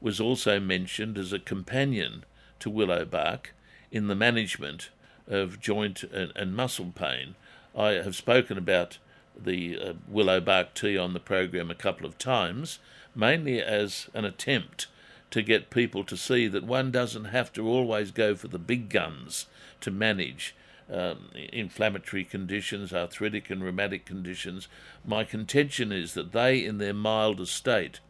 was 0.00 0.20
also 0.20 0.58
mentioned 0.58 1.18
as 1.18 1.32
a 1.32 1.38
companion 1.38 2.24
to 2.58 2.70
willow 2.70 3.04
bark 3.04 3.54
in 3.90 4.08
the 4.08 4.14
management 4.14 4.90
of 5.26 5.60
joint 5.60 6.02
and, 6.04 6.32
and 6.34 6.56
muscle 6.56 6.92
pain. 6.94 7.34
I 7.76 7.90
have 7.92 8.16
spoken 8.16 8.58
about 8.58 8.98
the 9.36 9.78
uh, 9.78 9.92
willow 10.08 10.40
bark 10.40 10.74
tea 10.74 10.98
on 10.98 11.12
the 11.12 11.20
program 11.20 11.70
a 11.70 11.74
couple 11.74 12.06
of 12.06 12.18
times, 12.18 12.78
mainly 13.14 13.60
as 13.60 14.08
an 14.14 14.24
attempt 14.24 14.86
to 15.30 15.42
get 15.42 15.70
people 15.70 16.04
to 16.04 16.16
see 16.16 16.48
that 16.48 16.64
one 16.64 16.90
doesn't 16.90 17.26
have 17.26 17.52
to 17.52 17.66
always 17.66 18.10
go 18.10 18.34
for 18.34 18.48
the 18.48 18.58
big 18.58 18.88
guns 18.88 19.46
to 19.80 19.90
manage 19.90 20.54
um, 20.92 21.30
inflammatory 21.52 22.24
conditions, 22.24 22.92
arthritic 22.92 23.48
and 23.48 23.62
rheumatic 23.62 24.04
conditions. 24.04 24.66
My 25.04 25.22
contention 25.24 25.92
is 25.92 26.14
that 26.14 26.32
they, 26.32 26.64
in 26.64 26.78
their 26.78 26.94
milder 26.94 27.46
state, 27.46 28.00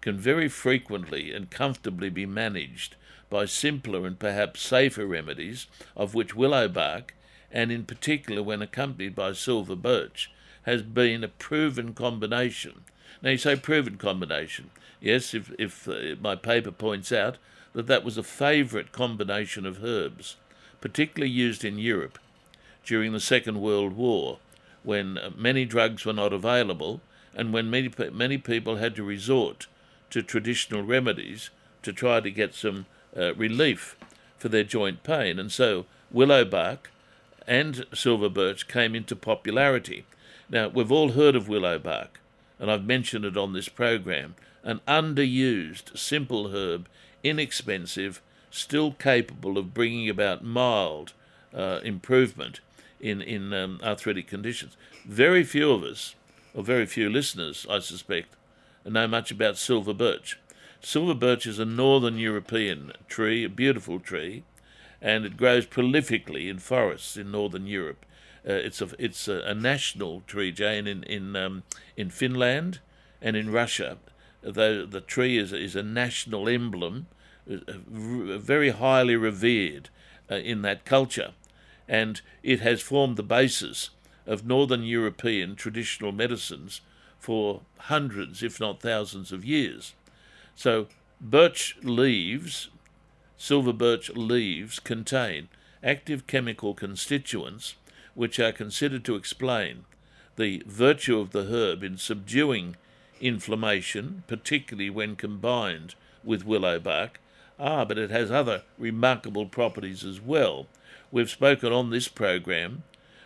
can 0.00 0.16
very 0.16 0.48
frequently 0.48 1.32
and 1.32 1.50
comfortably 1.50 2.08
be 2.08 2.26
managed 2.26 2.96
by 3.28 3.44
simpler 3.44 4.06
and 4.06 4.18
perhaps 4.18 4.60
safer 4.60 5.06
remedies, 5.06 5.66
of 5.96 6.14
which 6.14 6.34
willow 6.34 6.68
bark, 6.68 7.14
and 7.52 7.70
in 7.70 7.84
particular 7.84 8.42
when 8.42 8.62
accompanied 8.62 9.14
by 9.14 9.32
silver 9.32 9.76
birch, 9.76 10.30
has 10.62 10.82
been 10.82 11.22
a 11.22 11.28
proven 11.28 11.94
combination. 11.94 12.82
Now, 13.22 13.30
you 13.30 13.38
say 13.38 13.56
proven 13.56 13.96
combination. 13.96 14.70
Yes, 15.00 15.34
if, 15.34 15.52
if 15.58 15.88
uh, 15.88 16.16
my 16.20 16.34
paper 16.34 16.70
points 16.70 17.12
out 17.12 17.38
that 17.72 17.86
that 17.86 18.04
was 18.04 18.18
a 18.18 18.22
favourite 18.22 18.92
combination 18.92 19.64
of 19.64 19.84
herbs, 19.84 20.36
particularly 20.80 21.30
used 21.30 21.64
in 21.64 21.78
Europe 21.78 22.18
during 22.84 23.12
the 23.12 23.20
Second 23.20 23.60
World 23.60 23.92
War, 23.92 24.38
when 24.82 25.18
uh, 25.18 25.30
many 25.36 25.64
drugs 25.64 26.04
were 26.04 26.12
not 26.12 26.32
available 26.32 27.00
and 27.34 27.52
when 27.52 27.70
many, 27.70 27.90
many 28.12 28.38
people 28.38 28.76
had 28.76 28.96
to 28.96 29.04
resort 29.04 29.66
to 30.10 30.22
traditional 30.22 30.82
remedies 30.82 31.50
to 31.82 31.92
try 31.92 32.20
to 32.20 32.30
get 32.30 32.54
some 32.54 32.86
uh, 33.16 33.34
relief 33.34 33.96
for 34.38 34.48
their 34.48 34.64
joint 34.64 35.02
pain. 35.02 35.38
And 35.38 35.50
so 35.50 35.86
willow 36.10 36.44
bark 36.44 36.90
and 37.46 37.84
silver 37.94 38.28
birch 38.28 38.68
came 38.68 38.94
into 38.94 39.16
popularity. 39.16 40.04
Now, 40.48 40.68
we've 40.68 40.92
all 40.92 41.12
heard 41.12 41.36
of 41.36 41.48
willow 41.48 41.78
bark, 41.78 42.20
and 42.58 42.70
I've 42.70 42.84
mentioned 42.84 43.24
it 43.24 43.36
on 43.36 43.52
this 43.52 43.68
program. 43.68 44.34
An 44.62 44.80
underused, 44.86 45.96
simple 45.96 46.54
herb, 46.54 46.88
inexpensive, 47.22 48.20
still 48.50 48.92
capable 48.92 49.56
of 49.56 49.74
bringing 49.74 50.08
about 50.08 50.44
mild 50.44 51.12
uh, 51.54 51.80
improvement 51.82 52.60
in, 53.00 53.22
in 53.22 53.52
um, 53.52 53.80
arthritic 53.82 54.26
conditions. 54.26 54.76
Very 55.06 55.44
few 55.44 55.70
of 55.72 55.82
us, 55.82 56.14
or 56.54 56.62
very 56.62 56.86
few 56.86 57.08
listeners, 57.08 57.66
I 57.70 57.78
suspect, 57.78 58.34
know 58.84 59.06
much 59.06 59.30
about 59.30 59.56
silver 59.58 59.94
birch. 59.94 60.38
Silver 60.80 61.14
birch 61.14 61.46
is 61.46 61.58
a 61.58 61.64
northern 61.64 62.18
European 62.18 62.92
tree, 63.08 63.44
a 63.44 63.48
beautiful 63.48 64.00
tree, 64.00 64.44
and 65.02 65.24
it 65.24 65.36
grows 65.36 65.66
prolifically 65.66 66.48
in 66.48 66.58
forests 66.58 67.16
in 67.16 67.30
northern 67.30 67.66
Europe. 67.66 68.06
Uh, 68.48 68.52
it's 68.52 68.80
a 68.80 68.88
it's 68.98 69.28
a, 69.28 69.40
a, 69.40 69.54
national 69.54 70.22
tree, 70.26 70.50
Jane, 70.50 70.86
in 70.86 71.02
in 71.04 71.36
um, 71.36 71.62
in 71.96 72.08
Finland 72.08 72.80
and 73.20 73.36
in 73.36 73.52
Russia. 73.52 73.98
The 74.40 74.86
the 74.90 75.02
tree 75.02 75.36
is 75.36 75.52
is 75.52 75.76
a 75.76 75.82
national 75.82 76.48
emblem, 76.48 77.06
uh, 77.50 77.56
very 78.38 78.70
highly 78.70 79.16
revered 79.16 79.90
uh, 80.30 80.36
in 80.36 80.62
that 80.62 80.86
culture, 80.86 81.32
and 81.86 82.22
it 82.42 82.60
has 82.60 82.80
formed 82.80 83.18
the 83.18 83.22
basis 83.22 83.90
of 84.26 84.46
northern 84.46 84.84
European 84.84 85.54
traditional 85.54 86.12
medicines 86.12 86.80
for 87.20 87.60
hundreds, 87.78 88.42
if 88.42 88.58
not 88.58 88.80
thousands, 88.80 89.30
of 89.30 89.44
years. 89.44 89.94
So, 90.56 90.88
birch 91.20 91.76
leaves, 91.82 92.70
silver 93.36 93.72
birch 93.72 94.10
leaves, 94.10 94.80
contain 94.80 95.48
active 95.82 96.26
chemical 96.26 96.74
constituents 96.74 97.76
which 98.14 98.38
are 98.38 98.52
considered 98.52 99.04
to 99.04 99.14
explain 99.14 99.84
the 100.36 100.62
virtue 100.66 101.18
of 101.18 101.30
the 101.30 101.44
herb 101.44 101.82
in 101.82 101.96
subduing 101.96 102.76
inflammation, 103.20 104.24
particularly 104.26 104.90
when 104.90 105.16
combined 105.16 105.94
with 106.24 106.44
willow 106.46 106.78
bark. 106.78 107.20
Ah, 107.58 107.84
but 107.84 107.98
it 107.98 108.10
has 108.10 108.30
other 108.30 108.62
remarkable 108.78 109.46
properties 109.46 110.04
as 110.04 110.20
well. 110.20 110.66
We've 111.12 111.30
spoken 111.30 111.72
on 111.72 111.90
this 111.90 112.08
program 112.08 112.82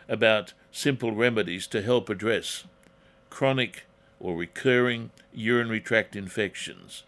about 0.09 0.53
simple 0.73 1.13
remedies 1.13 1.67
to 1.69 1.83
help 1.83 2.09
address 2.11 2.65
chronic 3.35 3.85
or 4.21 4.37
recurring 4.37 5.11
urinary 5.33 5.81
tract 5.81 6.15
infections. 6.15 7.03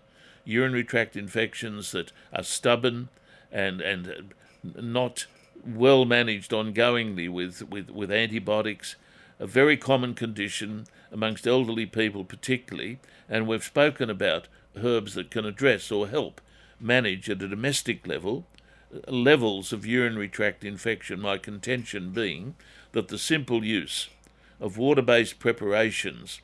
Urinary 0.44 0.82
tract 0.82 1.14
infections 1.14 1.92
that 1.92 2.10
are 2.32 2.42
stubborn 2.42 3.08
and, 3.52 3.80
and 3.80 4.34
not 4.64 5.26
well 5.64 6.04
managed 6.04 6.50
ongoingly 6.50 7.28
with, 7.28 7.62
with, 7.70 7.90
with 7.90 8.10
antibiotics, 8.10 8.96
a 9.38 9.46
very 9.46 9.76
common 9.76 10.14
condition 10.14 10.86
amongst 11.12 11.46
elderly 11.46 11.86
people, 11.86 12.24
particularly, 12.24 12.98
and 13.28 13.46
we've 13.46 13.62
spoken 13.62 14.10
about 14.10 14.48
herbs 14.76 15.14
that 15.14 15.30
can 15.30 15.44
address 15.46 15.92
or 15.92 16.08
help 16.08 16.40
manage 16.80 17.30
at 17.30 17.40
a 17.40 17.48
domestic 17.48 18.04
level 18.04 18.44
levels 19.06 19.72
of 19.72 19.86
urinary 19.86 20.28
tract 20.28 20.64
infection. 20.64 21.20
My 21.20 21.38
contention 21.38 22.10
being 22.10 22.56
that 22.92 23.08
the 23.08 23.18
simple 23.18 23.64
use 23.64 24.08
of 24.60 24.78
water 24.78 25.02
based 25.02 25.38
preparations 25.38 26.40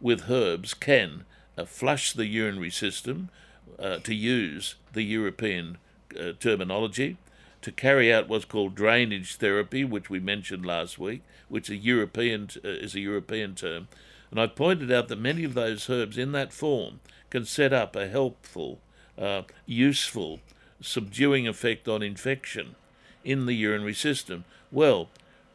with 0.00 0.30
herbs 0.30 0.74
can 0.74 1.24
uh, 1.56 1.64
flush 1.64 2.12
the 2.12 2.26
urinary 2.26 2.70
system, 2.70 3.30
uh, 3.78 3.98
to 3.98 4.14
use 4.14 4.76
the 4.92 5.02
European 5.02 5.78
uh, 6.18 6.32
terminology, 6.38 7.16
to 7.62 7.72
carry 7.72 8.12
out 8.12 8.28
what's 8.28 8.44
called 8.44 8.74
drainage 8.74 9.36
therapy, 9.36 9.84
which 9.84 10.08
we 10.08 10.20
mentioned 10.20 10.64
last 10.64 10.98
week, 10.98 11.22
which 11.48 11.68
a 11.68 11.76
European 11.76 12.48
uh, 12.64 12.68
is 12.68 12.94
a 12.94 13.00
European 13.00 13.54
term. 13.54 13.88
And 14.30 14.40
I 14.40 14.46
pointed 14.46 14.90
out 14.92 15.08
that 15.08 15.18
many 15.18 15.44
of 15.44 15.54
those 15.54 15.88
herbs 15.88 16.18
in 16.18 16.32
that 16.32 16.52
form 16.52 17.00
can 17.30 17.44
set 17.44 17.72
up 17.72 17.96
a 17.96 18.08
helpful, 18.08 18.80
uh, 19.18 19.42
useful, 19.66 20.40
subduing 20.80 21.48
effect 21.48 21.88
on 21.88 22.02
infection 22.02 22.76
in 23.24 23.46
the 23.46 23.54
urinary 23.54 23.94
system. 23.94 24.44
Well, 24.70 25.08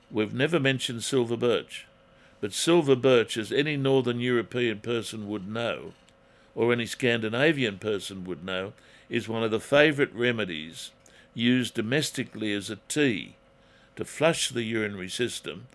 we've 0.09 0.33
never 0.33 0.59
mentioned 0.59 1.03
silver 1.03 1.37
birch. 1.37 1.87
But 2.41 2.53
silver 2.53 2.95
birch, 2.95 3.37
as 3.37 3.51
any 3.51 3.77
northern 3.77 4.19
European 4.19 4.79
person 4.79 5.29
would 5.29 5.47
know, 5.47 5.93
or 6.55 6.73
any 6.73 6.87
Scandinavian 6.87 7.77
person 7.77 8.23
would 8.25 8.43
know, 8.43 8.73
is 9.09 9.29
one 9.29 9.43
of 9.43 9.51
the 9.51 9.59
favourite 9.59 10.13
remedies 10.13 10.91
used 11.35 11.75
domestically 11.75 12.51
as 12.53 12.69
a 12.69 12.79
tea 12.87 13.35
to 13.95 14.03
flush 14.03 14.49
the 14.49 14.63
urinary 14.63 15.07
system 15.07 15.67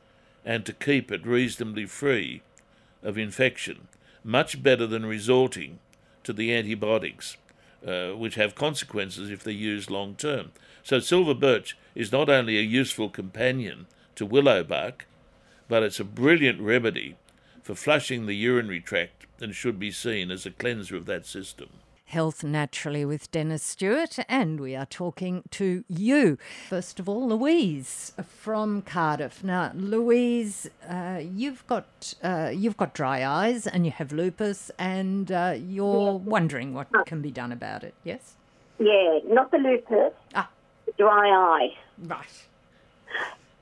and 0.44 0.66
to 0.66 0.72
keep 0.72 1.12
it 1.12 1.26
reasonably 1.26 1.86
free 1.86 2.42
of 3.02 3.16
infection, 3.16 3.86
much 4.24 4.62
better 4.62 4.86
than 4.86 5.06
resorting 5.06 5.78
to 6.24 6.32
the 6.32 6.52
antibiotics, 6.52 7.36
uh, 7.86 8.10
which 8.10 8.34
have 8.34 8.54
consequences 8.56 9.30
if 9.30 9.44
they're 9.44 9.52
used 9.52 9.90
long 9.90 10.16
term. 10.16 10.50
So, 10.82 10.98
silver 10.98 11.34
birch 11.34 11.76
is 11.94 12.10
not 12.10 12.28
only 12.28 12.58
a 12.58 12.62
useful 12.62 13.08
companion 13.08 13.86
to 14.16 14.26
willow 14.26 14.64
bark, 14.64 15.06
but 15.68 15.82
it's 15.82 16.00
a 16.00 16.04
brilliant 16.04 16.60
remedy 16.60 17.16
for 17.62 17.74
flushing 17.74 18.26
the 18.26 18.34
urinary 18.34 18.80
tract 18.80 19.26
and 19.40 19.54
should 19.54 19.78
be 19.78 19.90
seen 19.90 20.30
as 20.30 20.46
a 20.46 20.50
cleanser 20.50 20.96
of 20.96 21.06
that 21.06 21.26
system. 21.26 21.68
Health 22.06 22.44
Naturally 22.44 23.04
with 23.04 23.32
Dennis 23.32 23.64
Stewart, 23.64 24.16
and 24.28 24.60
we 24.60 24.76
are 24.76 24.86
talking 24.86 25.42
to 25.50 25.82
you. 25.88 26.38
First 26.68 27.00
of 27.00 27.08
all, 27.08 27.26
Louise 27.28 28.12
from 28.24 28.82
Cardiff. 28.82 29.42
Now, 29.42 29.72
Louise, 29.74 30.70
uh, 30.88 31.20
you've 31.20 31.66
got 31.66 32.14
uh, 32.22 32.52
you've 32.54 32.76
got 32.76 32.94
dry 32.94 33.26
eyes, 33.26 33.66
and 33.66 33.84
you 33.84 33.90
have 33.90 34.12
lupus, 34.12 34.70
and 34.78 35.32
uh, 35.32 35.56
you're 35.58 36.12
wondering 36.12 36.74
what 36.74 36.86
can 37.06 37.20
be 37.22 37.32
done 37.32 37.50
about 37.50 37.82
it. 37.82 37.94
Yes. 38.04 38.34
Yeah, 38.78 39.18
not 39.26 39.50
the 39.50 39.58
lupus. 39.58 40.12
Ah. 40.36 40.48
Dry 40.96 41.28
eye. 41.28 41.76
Right 41.98 42.44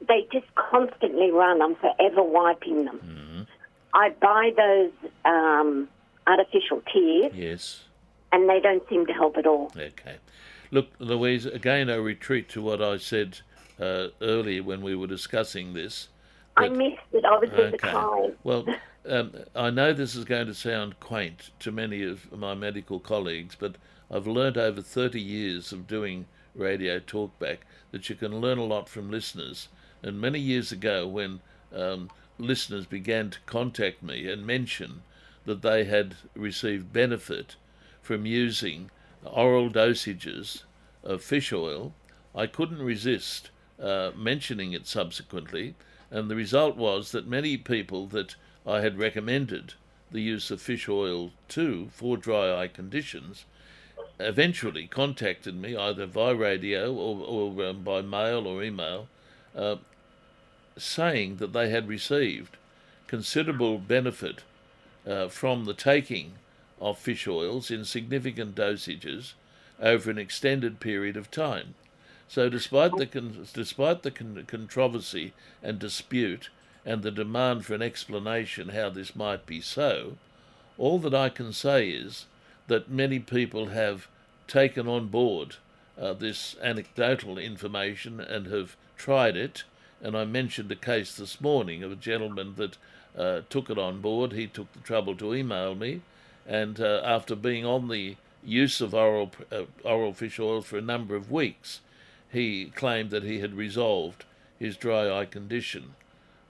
they 0.06 0.26
just 0.32 0.52
constantly 0.54 1.30
run. 1.30 1.62
I'm 1.62 1.74
forever 1.76 2.22
wiping 2.22 2.84
them. 2.84 3.00
Mm-hmm. 3.04 3.42
I 3.94 4.10
buy 4.20 4.52
those 4.56 5.10
um, 5.24 5.88
artificial 6.26 6.82
tears. 6.92 7.32
Yes. 7.34 7.84
And 8.32 8.48
they 8.48 8.60
don't 8.60 8.82
seem 8.88 9.06
to 9.06 9.12
help 9.12 9.36
at 9.36 9.46
all. 9.46 9.70
Okay. 9.76 10.16
Look, 10.70 10.88
Louise, 10.98 11.46
again, 11.46 11.88
I 11.88 11.94
retreat 11.94 12.48
to 12.50 12.62
what 12.62 12.82
I 12.82 12.96
said 12.96 13.38
uh, 13.80 14.08
earlier 14.20 14.62
when 14.62 14.82
we 14.82 14.96
were 14.96 15.06
discussing 15.06 15.72
this. 15.72 16.08
I 16.56 16.68
missed 16.68 16.98
it. 17.12 17.24
I 17.24 17.38
was 17.38 17.50
the 17.50 17.78
client. 17.78 18.38
Well, 18.42 18.66
um, 19.08 19.32
I 19.54 19.70
know 19.70 19.92
this 19.92 20.14
is 20.14 20.24
going 20.24 20.46
to 20.46 20.54
sound 20.54 20.98
quaint 21.00 21.50
to 21.60 21.70
many 21.70 22.02
of 22.02 22.32
my 22.32 22.54
medical 22.54 23.00
colleagues, 23.00 23.56
but 23.58 23.76
I've 24.10 24.26
learned 24.26 24.56
over 24.56 24.80
30 24.80 25.20
years 25.20 25.72
of 25.72 25.86
doing 25.86 26.26
radio 26.54 26.98
talkback 27.00 27.58
that 27.90 28.08
you 28.08 28.14
can 28.14 28.40
learn 28.40 28.58
a 28.58 28.64
lot 28.64 28.88
from 28.88 29.10
listeners. 29.10 29.68
And 30.04 30.20
many 30.20 30.38
years 30.38 30.70
ago, 30.70 31.08
when 31.08 31.40
um, 31.74 32.10
listeners 32.36 32.84
began 32.84 33.30
to 33.30 33.38
contact 33.46 34.02
me 34.02 34.28
and 34.30 34.46
mention 34.46 35.02
that 35.46 35.62
they 35.62 35.84
had 35.84 36.16
received 36.34 36.92
benefit 36.92 37.56
from 38.02 38.26
using 38.26 38.90
oral 39.24 39.70
dosages 39.70 40.64
of 41.02 41.24
fish 41.24 41.54
oil, 41.54 41.94
I 42.34 42.46
couldn't 42.46 42.82
resist 42.82 43.48
uh, 43.80 44.10
mentioning 44.14 44.74
it 44.74 44.86
subsequently. 44.86 45.74
And 46.10 46.30
the 46.30 46.36
result 46.36 46.76
was 46.76 47.12
that 47.12 47.26
many 47.26 47.56
people 47.56 48.06
that 48.08 48.36
I 48.66 48.82
had 48.82 48.98
recommended 48.98 49.72
the 50.10 50.20
use 50.20 50.50
of 50.50 50.60
fish 50.60 50.86
oil 50.86 51.32
to 51.48 51.88
for 51.92 52.18
dry 52.18 52.54
eye 52.54 52.68
conditions 52.68 53.46
eventually 54.20 54.86
contacted 54.86 55.54
me 55.54 55.74
either 55.74 56.04
via 56.04 56.34
radio 56.34 56.92
or, 56.92 57.24
or 57.26 57.64
um, 57.64 57.82
by 57.82 58.02
mail 58.02 58.46
or 58.46 58.62
email 58.62 59.08
uh, 59.56 59.76
saying 60.76 61.36
that 61.36 61.52
they 61.52 61.70
had 61.70 61.88
received 61.88 62.56
considerable 63.06 63.78
benefit 63.78 64.42
uh, 65.06 65.28
from 65.28 65.64
the 65.64 65.74
taking 65.74 66.32
of 66.80 66.98
fish 66.98 67.28
oils 67.28 67.70
in 67.70 67.84
significant 67.84 68.54
dosages 68.54 69.34
over 69.80 70.10
an 70.10 70.18
extended 70.18 70.80
period 70.80 71.16
of 71.16 71.30
time. 71.30 71.74
So, 72.28 72.48
despite 72.48 72.96
the 72.96 73.06
con- 73.06 73.46
despite 73.52 74.02
the 74.02 74.10
con- 74.10 74.44
controversy 74.46 75.32
and 75.62 75.78
dispute 75.78 76.48
and 76.84 77.02
the 77.02 77.10
demand 77.10 77.64
for 77.64 77.74
an 77.74 77.82
explanation 77.82 78.70
how 78.70 78.90
this 78.90 79.14
might 79.14 79.46
be 79.46 79.60
so, 79.60 80.16
all 80.78 80.98
that 81.00 81.14
I 81.14 81.28
can 81.28 81.52
say 81.52 81.90
is 81.90 82.26
that 82.66 82.90
many 82.90 83.18
people 83.18 83.66
have 83.66 84.08
taken 84.48 84.88
on 84.88 85.08
board 85.08 85.56
uh, 85.98 86.12
this 86.12 86.56
anecdotal 86.62 87.38
information 87.38 88.20
and 88.20 88.46
have 88.46 88.76
tried 88.96 89.36
it. 89.36 89.64
And 90.04 90.14
I 90.14 90.26
mentioned 90.26 90.70
a 90.70 90.76
case 90.76 91.16
this 91.16 91.40
morning 91.40 91.82
of 91.82 91.90
a 91.90 91.96
gentleman 91.96 92.56
that 92.56 92.76
uh, 93.18 93.40
took 93.48 93.70
it 93.70 93.78
on 93.78 94.02
board. 94.02 94.32
He 94.32 94.46
took 94.46 94.70
the 94.74 94.80
trouble 94.80 95.16
to 95.16 95.34
email 95.34 95.74
me, 95.74 96.02
and 96.46 96.78
uh, 96.78 97.00
after 97.02 97.34
being 97.34 97.64
on 97.64 97.88
the 97.88 98.16
use 98.44 98.82
of 98.82 98.92
oral 98.94 99.32
uh, 99.50 99.62
oral 99.82 100.12
fish 100.12 100.38
oil 100.38 100.60
for 100.60 100.76
a 100.76 100.82
number 100.82 101.16
of 101.16 101.30
weeks, 101.30 101.80
he 102.30 102.66
claimed 102.66 103.08
that 103.10 103.22
he 103.22 103.40
had 103.40 103.54
resolved 103.54 104.26
his 104.58 104.76
dry 104.76 105.10
eye 105.10 105.24
condition. 105.24 105.94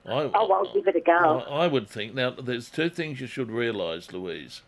I, 0.04 0.10
oh, 0.10 0.30
I'll 0.34 0.74
give 0.74 0.88
it 0.88 0.96
a 0.96 1.00
go. 1.00 1.44
I, 1.48 1.64
I 1.64 1.66
would 1.68 1.88
think 1.88 2.12
now. 2.12 2.30
There's 2.30 2.68
two 2.68 2.90
things 2.90 3.20
you 3.20 3.28
should 3.28 3.52
realise, 3.52 4.12
Louise, 4.12 4.62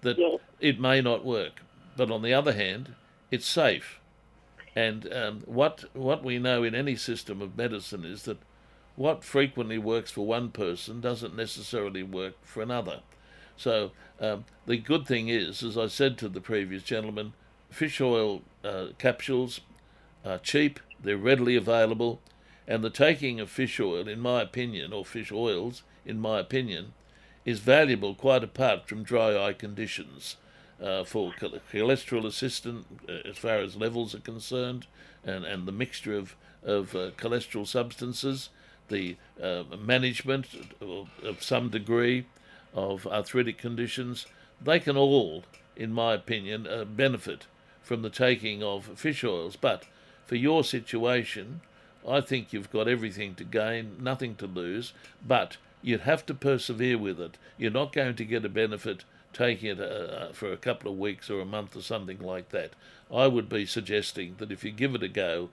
that 0.00 0.18
yes. 0.18 0.40
it 0.58 0.80
may 0.80 1.00
not 1.00 1.24
work, 1.24 1.60
but 1.96 2.10
on 2.10 2.22
the 2.22 2.34
other 2.34 2.54
hand, 2.54 2.96
it's 3.30 3.46
safe. 3.46 4.00
And 4.74 5.12
um, 5.12 5.42
what 5.46 5.84
what 5.92 6.24
we 6.24 6.38
know 6.38 6.62
in 6.64 6.74
any 6.74 6.96
system 6.96 7.42
of 7.42 7.56
medicine 7.56 8.04
is 8.04 8.22
that 8.22 8.38
what 8.96 9.24
frequently 9.24 9.78
works 9.78 10.10
for 10.10 10.26
one 10.26 10.50
person 10.50 11.00
doesn't 11.00 11.36
necessarily 11.36 12.02
work 12.02 12.34
for 12.42 12.62
another. 12.62 13.00
So 13.56 13.92
um, 14.20 14.44
the 14.66 14.78
good 14.78 15.06
thing 15.06 15.28
is, 15.28 15.62
as 15.62 15.76
I 15.76 15.86
said 15.86 16.18
to 16.18 16.28
the 16.28 16.40
previous 16.40 16.82
gentleman, 16.82 17.32
fish 17.70 18.00
oil 18.00 18.42
uh, 18.64 18.88
capsules 18.98 19.60
are 20.24 20.38
cheap, 20.38 20.80
they're 21.02 21.16
readily 21.16 21.56
available, 21.56 22.20
and 22.66 22.82
the 22.82 22.90
taking 22.90 23.40
of 23.40 23.50
fish 23.50 23.80
oil, 23.80 24.08
in 24.08 24.20
my 24.20 24.42
opinion, 24.42 24.92
or 24.92 25.04
fish 25.04 25.32
oils, 25.32 25.82
in 26.06 26.20
my 26.20 26.38
opinion, 26.38 26.92
is 27.44 27.60
valuable 27.60 28.14
quite 28.14 28.44
apart 28.44 28.88
from 28.88 29.02
dry 29.02 29.36
eye 29.36 29.52
conditions. 29.52 30.36
Uh, 30.82 31.04
for 31.04 31.32
cholesterol 31.72 32.26
assistant, 32.26 32.84
uh, 33.08 33.12
as 33.28 33.38
far 33.38 33.58
as 33.58 33.76
levels 33.76 34.16
are 34.16 34.20
concerned, 34.20 34.84
and, 35.24 35.44
and 35.44 35.68
the 35.68 35.72
mixture 35.72 36.16
of, 36.16 36.34
of 36.64 36.96
uh, 36.96 37.10
cholesterol 37.12 37.64
substances, 37.64 38.48
the 38.88 39.16
uh, 39.40 39.62
management 39.78 40.46
of, 40.80 41.08
of 41.22 41.40
some 41.40 41.68
degree 41.68 42.26
of 42.74 43.06
arthritic 43.06 43.58
conditions, 43.58 44.26
they 44.60 44.80
can 44.80 44.96
all, 44.96 45.44
in 45.76 45.92
my 45.92 46.14
opinion, 46.14 46.66
uh, 46.66 46.84
benefit 46.84 47.46
from 47.80 48.02
the 48.02 48.10
taking 48.10 48.62
of 48.62 48.86
fish 48.98 49.22
oils. 49.22 49.54
But 49.54 49.84
for 50.26 50.34
your 50.34 50.64
situation, 50.64 51.60
I 52.08 52.20
think 52.20 52.52
you've 52.52 52.72
got 52.72 52.88
everything 52.88 53.34
to 53.36 53.44
gain, 53.44 53.98
nothing 54.00 54.34
to 54.36 54.46
lose, 54.46 54.92
but 55.24 55.58
you'd 55.80 56.00
have 56.00 56.26
to 56.26 56.34
persevere 56.34 56.98
with 56.98 57.20
it. 57.20 57.38
You're 57.56 57.70
not 57.70 57.92
going 57.92 58.16
to 58.16 58.24
get 58.24 58.44
a 58.44 58.48
benefit 58.48 59.04
taking 59.32 59.70
it 59.70 59.80
uh, 59.80 60.32
for 60.32 60.52
a 60.52 60.56
couple 60.56 60.90
of 60.90 60.98
weeks 60.98 61.30
or 61.30 61.40
a 61.40 61.46
month 61.46 61.76
or 61.76 61.82
something 61.82 62.18
like 62.18 62.50
that. 62.50 62.72
I 63.12 63.26
would 63.26 63.48
be 63.48 63.66
suggesting 63.66 64.36
that 64.38 64.52
if 64.52 64.64
you 64.64 64.70
give 64.70 64.94
it 64.94 65.02
a 65.02 65.08
go, 65.08 65.50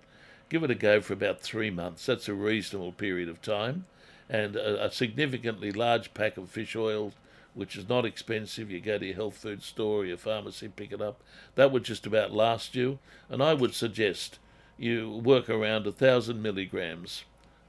give 0.49 0.63
it 0.63 0.71
a 0.71 0.75
go 0.75 1.01
for 1.01 1.13
about 1.13 1.41
three 1.41 1.69
months. 1.69 2.05
That's 2.05 2.27
a 2.27 2.33
reasonable 2.33 2.91
period 2.91 3.29
of 3.29 3.41
time. 3.41 3.85
And 4.29 4.55
a, 4.55 4.85
a 4.85 4.91
significantly 4.91 5.71
large 5.71 6.13
pack 6.13 6.37
of 6.37 6.49
fish 6.49 6.75
oil, 6.75 7.13
which 7.53 7.75
is 7.75 7.89
not 7.89 8.05
expensive, 8.05 8.69
you 8.69 8.79
go 8.79 8.97
to 8.97 9.05
your 9.05 9.15
health 9.15 9.37
food 9.37 9.63
store 9.63 10.01
or 10.01 10.05
your 10.05 10.17
pharmacy, 10.17 10.67
pick 10.67 10.91
it 10.91 11.01
up. 11.01 11.21
That 11.55 11.71
would 11.71 11.83
just 11.83 12.05
about 12.05 12.31
last 12.31 12.75
you. 12.75 12.99
And 13.29 13.41
I 13.41 13.53
would 13.53 13.73
suggest 13.73 14.39
you 14.77 15.21
work 15.23 15.49
around 15.49 15.85
a 15.87 15.91
thousand 15.91 16.41
milligrams 16.41 17.23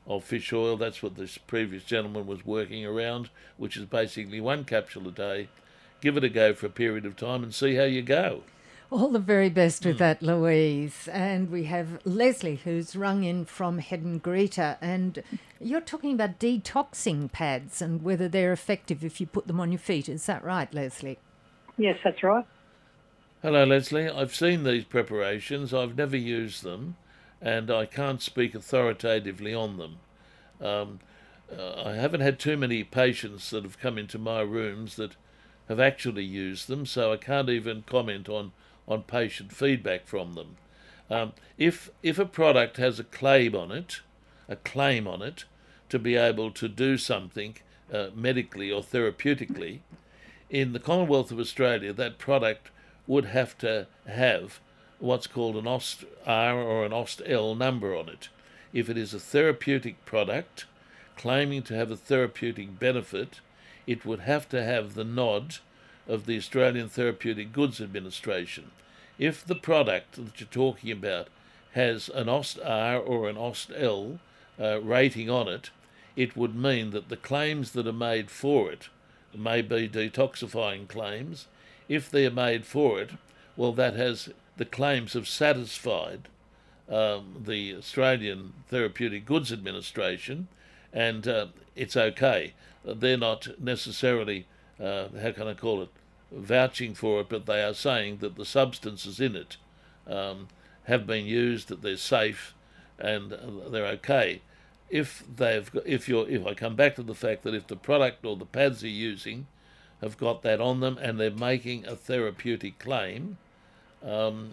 of 0.06 0.24
fish 0.24 0.52
oil. 0.52 0.76
That's 0.76 1.02
what 1.02 1.16
this 1.16 1.38
previous 1.38 1.84
gentleman 1.84 2.26
was 2.26 2.44
working 2.44 2.84
around, 2.84 3.30
which 3.56 3.76
is 3.76 3.86
basically 3.86 4.40
one 4.40 4.64
capsule 4.64 5.08
a 5.08 5.12
day. 5.12 5.48
Give 6.00 6.16
it 6.16 6.24
a 6.24 6.28
go 6.28 6.54
for 6.54 6.66
a 6.66 6.70
period 6.70 7.04
of 7.04 7.16
time 7.16 7.42
and 7.42 7.54
see 7.54 7.74
how 7.74 7.84
you 7.84 8.02
go. 8.02 8.42
All 8.90 9.08
the 9.08 9.20
very 9.20 9.50
best 9.50 9.86
with 9.86 9.96
mm. 9.96 10.00
that, 10.00 10.22
Louise. 10.22 11.08
And 11.12 11.50
we 11.50 11.64
have 11.64 12.00
Leslie, 12.04 12.56
who's 12.56 12.96
rung 12.96 13.22
in 13.22 13.44
from 13.44 13.80
Heddon 13.80 14.20
Greta, 14.20 14.78
and 14.80 15.22
you're 15.60 15.80
talking 15.80 16.14
about 16.14 16.40
detoxing 16.40 17.30
pads 17.30 17.80
and 17.80 18.02
whether 18.02 18.28
they're 18.28 18.52
effective 18.52 19.04
if 19.04 19.20
you 19.20 19.26
put 19.26 19.46
them 19.46 19.60
on 19.60 19.70
your 19.70 19.78
feet. 19.78 20.08
Is 20.08 20.26
that 20.26 20.42
right, 20.42 20.72
Leslie? 20.74 21.18
Yes, 21.76 21.98
that's 22.02 22.22
right. 22.22 22.44
Hello, 23.42 23.64
Leslie. 23.64 24.08
I've 24.08 24.34
seen 24.34 24.64
these 24.64 24.84
preparations. 24.84 25.72
I've 25.72 25.96
never 25.96 26.16
used 26.16 26.64
them, 26.64 26.96
and 27.40 27.70
I 27.70 27.86
can't 27.86 28.20
speak 28.20 28.54
authoritatively 28.54 29.54
on 29.54 29.78
them. 29.78 29.98
Um, 30.60 31.00
uh, 31.56 31.84
I 31.84 31.92
haven't 31.94 32.20
had 32.20 32.38
too 32.38 32.56
many 32.56 32.84
patients 32.84 33.50
that 33.50 33.62
have 33.64 33.78
come 33.78 33.98
into 33.98 34.18
my 34.18 34.40
rooms 34.40 34.96
that 34.96 35.16
have 35.70 35.78
actually 35.78 36.24
used 36.24 36.66
them, 36.66 36.84
so 36.84 37.12
I 37.12 37.16
can't 37.16 37.48
even 37.48 37.84
comment 37.86 38.28
on, 38.28 38.50
on 38.88 39.04
patient 39.04 39.52
feedback 39.52 40.04
from 40.04 40.34
them. 40.34 40.56
Um, 41.08 41.32
if 41.58 41.90
if 42.02 42.18
a 42.18 42.26
product 42.26 42.76
has 42.78 42.98
a 42.98 43.04
claim 43.04 43.54
on 43.54 43.70
it, 43.70 44.00
a 44.48 44.56
claim 44.56 45.06
on 45.06 45.22
it, 45.22 45.44
to 45.88 45.98
be 46.00 46.16
able 46.16 46.50
to 46.50 46.66
do 46.66 46.98
something 46.98 47.54
uh, 47.92 48.08
medically 48.16 48.72
or 48.72 48.82
therapeutically, 48.82 49.78
in 50.50 50.72
the 50.72 50.80
Commonwealth 50.80 51.30
of 51.30 51.38
Australia, 51.38 51.92
that 51.92 52.18
product 52.18 52.72
would 53.06 53.26
have 53.26 53.56
to 53.58 53.86
have 54.08 54.58
what's 54.98 55.28
called 55.28 55.56
an 55.56 55.68
AUST 55.68 56.04
R 56.26 56.58
or 56.58 56.84
an 56.84 56.92
AUST 56.92 57.22
L 57.24 57.54
number 57.54 57.94
on 57.94 58.08
it. 58.08 58.28
If 58.72 58.90
it 58.90 58.98
is 58.98 59.14
a 59.14 59.20
therapeutic 59.20 60.04
product 60.04 60.66
claiming 61.16 61.62
to 61.62 61.74
have 61.76 61.92
a 61.92 61.96
therapeutic 61.96 62.80
benefit, 62.80 63.40
it 63.86 64.04
would 64.04 64.20
have 64.20 64.48
to 64.50 64.62
have 64.62 64.94
the 64.94 65.04
nod 65.04 65.56
of 66.08 66.26
the 66.26 66.36
Australian 66.36 66.88
Therapeutic 66.88 67.52
Goods 67.52 67.80
Administration. 67.80 68.70
If 69.18 69.44
the 69.44 69.54
product 69.54 70.16
that 70.16 70.40
you're 70.40 70.48
talking 70.48 70.90
about 70.90 71.28
has 71.72 72.08
an 72.08 72.28
AUST 72.28 72.58
R 72.64 72.98
or 72.98 73.28
an 73.28 73.36
AUST 73.36 73.70
L 73.76 74.18
uh, 74.58 74.80
rating 74.80 75.30
on 75.30 75.48
it, 75.48 75.70
it 76.16 76.36
would 76.36 76.54
mean 76.54 76.90
that 76.90 77.08
the 77.08 77.16
claims 77.16 77.72
that 77.72 77.86
are 77.86 77.92
made 77.92 78.30
for 78.30 78.70
it 78.70 78.88
may 79.34 79.62
be 79.62 79.88
detoxifying 79.88 80.88
claims, 80.88 81.46
if 81.88 82.10
they're 82.10 82.30
made 82.30 82.66
for 82.66 83.00
it, 83.00 83.10
well, 83.56 83.72
that 83.72 83.94
has 83.94 84.30
the 84.56 84.64
claims 84.64 85.12
have 85.12 85.28
satisfied 85.28 86.28
um, 86.88 87.42
the 87.44 87.74
Australian 87.74 88.52
Therapeutic 88.68 89.24
Goods 89.24 89.52
Administration, 89.52 90.48
and 90.92 91.26
uh, 91.28 91.46
it's 91.76 91.96
okay. 91.96 92.52
They're 92.84 93.16
not 93.16 93.48
necessarily, 93.58 94.46
uh, 94.82 95.08
how 95.20 95.32
can 95.32 95.48
I 95.48 95.54
call 95.54 95.82
it, 95.82 95.90
vouching 96.32 96.94
for 96.94 97.20
it, 97.20 97.28
but 97.28 97.46
they 97.46 97.62
are 97.62 97.74
saying 97.74 98.18
that 98.18 98.36
the 98.36 98.44
substances 98.44 99.20
in 99.20 99.36
it 99.36 99.56
um, 100.06 100.48
have 100.84 101.06
been 101.06 101.26
used, 101.26 101.68
that 101.68 101.82
they're 101.82 101.96
safe, 101.96 102.54
and 102.98 103.34
they're 103.70 103.86
okay. 103.86 104.42
If 104.88 105.24
they've, 105.36 105.70
if 105.84 106.08
you're, 106.08 106.28
if 106.28 106.46
I 106.46 106.54
come 106.54 106.76
back 106.76 106.96
to 106.96 107.02
the 107.02 107.14
fact 107.14 107.42
that 107.44 107.54
if 107.54 107.66
the 107.66 107.76
product 107.76 108.24
or 108.24 108.36
the 108.36 108.46
pads 108.46 108.82
you're 108.82 108.90
using 108.90 109.46
have 110.00 110.16
got 110.16 110.42
that 110.42 110.60
on 110.60 110.80
them 110.80 110.98
and 111.00 111.18
they're 111.18 111.30
making 111.30 111.86
a 111.86 111.94
therapeutic 111.94 112.78
claim, 112.78 113.38
um, 114.04 114.52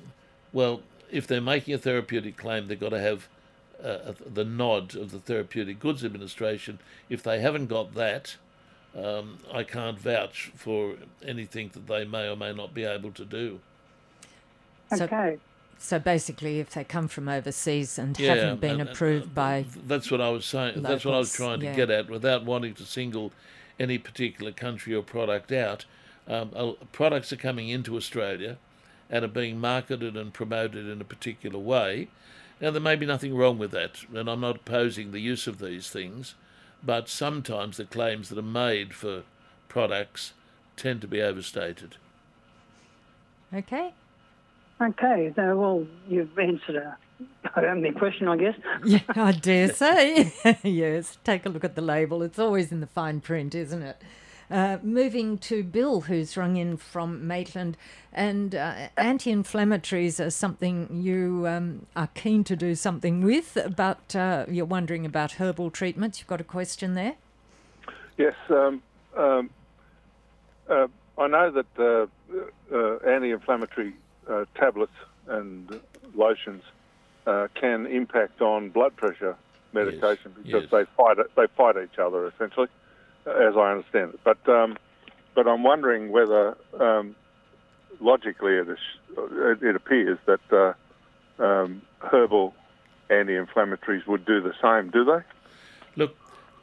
well, 0.51 0.81
if 1.11 1.25
they're 1.25 1.41
making 1.41 1.73
a 1.73 1.77
therapeutic 1.77 2.37
claim, 2.37 2.67
they've 2.67 2.79
got 2.79 2.89
to 2.89 2.99
have 2.99 3.27
uh, 3.83 4.13
the 4.25 4.43
nod 4.43 4.95
of 4.95 5.11
the 5.11 5.19
Therapeutic 5.19 5.79
Goods 5.79 6.03
Administration. 6.03 6.79
If 7.09 7.23
they 7.23 7.39
haven't 7.39 7.67
got 7.67 7.93
that, 7.93 8.35
um, 8.95 9.37
I 9.53 9.63
can't 9.63 9.99
vouch 9.99 10.51
for 10.55 10.95
anything 11.25 11.69
that 11.73 11.87
they 11.87 12.05
may 12.05 12.27
or 12.27 12.35
may 12.35 12.53
not 12.53 12.73
be 12.73 12.83
able 12.83 13.11
to 13.11 13.25
do. 13.25 13.59
Okay. 14.91 15.37
So, 15.37 15.39
so 15.79 15.99
basically, 15.99 16.59
if 16.59 16.71
they 16.71 16.83
come 16.83 17.07
from 17.07 17.29
overseas 17.29 17.99
and 17.99 18.17
yeah, 18.17 18.35
haven't 18.35 18.61
been 18.61 18.81
and, 18.81 18.89
approved 18.89 19.25
and, 19.25 19.35
by. 19.35 19.65
That's 19.85 20.09
what 20.09 20.21
I 20.21 20.29
was 20.29 20.45
saying. 20.45 20.75
Locals, 20.75 20.83
that's 20.83 21.05
what 21.05 21.13
I 21.13 21.19
was 21.19 21.33
trying 21.33 21.59
to 21.59 21.65
yeah. 21.67 21.75
get 21.75 21.89
at 21.91 22.09
without 22.09 22.45
wanting 22.45 22.73
to 22.75 22.83
single 22.85 23.31
any 23.79 23.97
particular 23.97 24.51
country 24.51 24.95
or 24.95 25.03
product 25.03 25.51
out. 25.51 25.85
Um, 26.27 26.51
uh, 26.55 26.71
products 26.91 27.31
are 27.31 27.37
coming 27.37 27.69
into 27.69 27.95
Australia 27.95 28.57
and 29.09 29.23
are 29.23 29.29
being 29.29 29.59
marketed 29.59 30.17
and 30.17 30.33
promoted 30.33 30.87
in 30.87 30.99
a 30.99 31.05
particular 31.05 31.59
way. 31.59 32.07
Now, 32.59 32.71
there 32.71 32.81
may 32.81 32.95
be 32.95 33.05
nothing 33.05 33.35
wrong 33.35 33.57
with 33.57 33.71
that, 33.71 34.05
and 34.13 34.29
I'm 34.29 34.41
not 34.41 34.57
opposing 34.57 35.11
the 35.11 35.19
use 35.19 35.45
of 35.45 35.59
these 35.59 35.89
things, 35.89 36.35
but 36.83 37.07
sometimes 37.07 37.77
the 37.77 37.85
claims 37.85 38.29
that 38.29 38.39
are 38.39 38.41
made 38.41 38.93
for 38.95 39.23
products 39.67 40.33
tend 40.75 41.01
to 41.01 41.07
be 41.07 41.21
overstated. 41.21 41.97
Okay. 43.53 43.93
Okay, 44.81 45.33
so, 45.35 45.55
well, 45.57 45.87
you've 46.07 46.37
answered 46.37 46.75
a 46.77 46.97
the 47.55 47.93
question, 47.97 48.27
I 48.27 48.37
guess. 48.37 48.55
Yeah, 48.85 48.99
I 49.09 49.31
dare 49.31 49.73
say. 49.73 50.33
yes, 50.63 51.17
take 51.23 51.45
a 51.45 51.49
look 51.49 51.63
at 51.63 51.75
the 51.75 51.81
label. 51.81 52.21
It's 52.21 52.39
always 52.39 52.71
in 52.71 52.79
the 52.79 52.87
fine 52.87 53.21
print, 53.21 53.55
isn't 53.55 53.81
it? 53.81 54.01
Uh, 54.49 54.77
moving 54.81 55.38
to 55.38 55.62
Bill, 55.62 56.01
who's 56.01 56.38
rung 56.38 56.55
in 56.55 56.77
from 56.77 57.27
Maitland, 57.27 57.75
and 58.13 58.55
uh, 58.55 58.88
anti-inflammatories 58.95 60.25
are 60.25 60.29
something 60.29 60.88
you 61.03 61.45
um, 61.45 61.86
are 61.97 62.07
keen 62.15 62.45
to 62.45 62.55
do 62.55 62.73
something 62.73 63.21
with, 63.21 63.57
but 63.75 64.15
uh, 64.15 64.45
you're 64.47 64.65
wondering 64.65 65.05
about 65.05 65.33
herbal 65.33 65.69
treatments. 65.69 66.19
You've 66.19 66.29
got 66.29 66.39
a 66.39 66.45
question 66.45 66.95
there. 66.95 67.15
Yes, 68.17 68.36
um, 68.49 68.81
um, 69.17 69.49
uh, 70.69 70.88
I 71.17 71.27
know 71.27 71.51
that 71.51 71.65
uh, 71.77 72.73
uh, 72.73 72.97
anti-inflammatory 73.05 73.93
tablets 74.55 74.93
and 75.27 75.79
lotions 76.15 76.63
can 77.55 77.86
impact 77.86 78.41
on 78.41 78.69
blood 78.69 78.95
pressure 78.95 79.36
medication 79.73 80.33
yes. 80.38 80.45
because 80.45 80.63
yes. 80.63 80.71
they 80.71 80.86
fight 80.95 81.17
they 81.36 81.47
fight 81.57 81.75
each 81.83 81.99
other 81.99 82.27
essentially 82.27 82.67
as 83.27 83.55
I 83.55 83.71
understand 83.71 84.13
it. 84.13 84.19
But 84.23 84.47
um, 84.49 84.77
but 85.35 85.47
I'm 85.47 85.63
wondering 85.63 86.11
whether 86.11 86.57
um, 86.79 87.15
logically 87.99 88.53
it, 88.53 88.67
is, 88.69 88.79
it, 89.61 89.75
appears 89.75 90.17
that 90.25 90.39
uh, 90.51 91.43
um, 91.43 91.81
herbal 91.99 92.55
anti-inflammatories 93.09 94.07
would 94.07 94.25
do 94.25 94.41
the 94.41 94.53
same. 94.61 94.89
Do 94.89 95.05
they? 95.05 95.19
Look, 95.95 96.15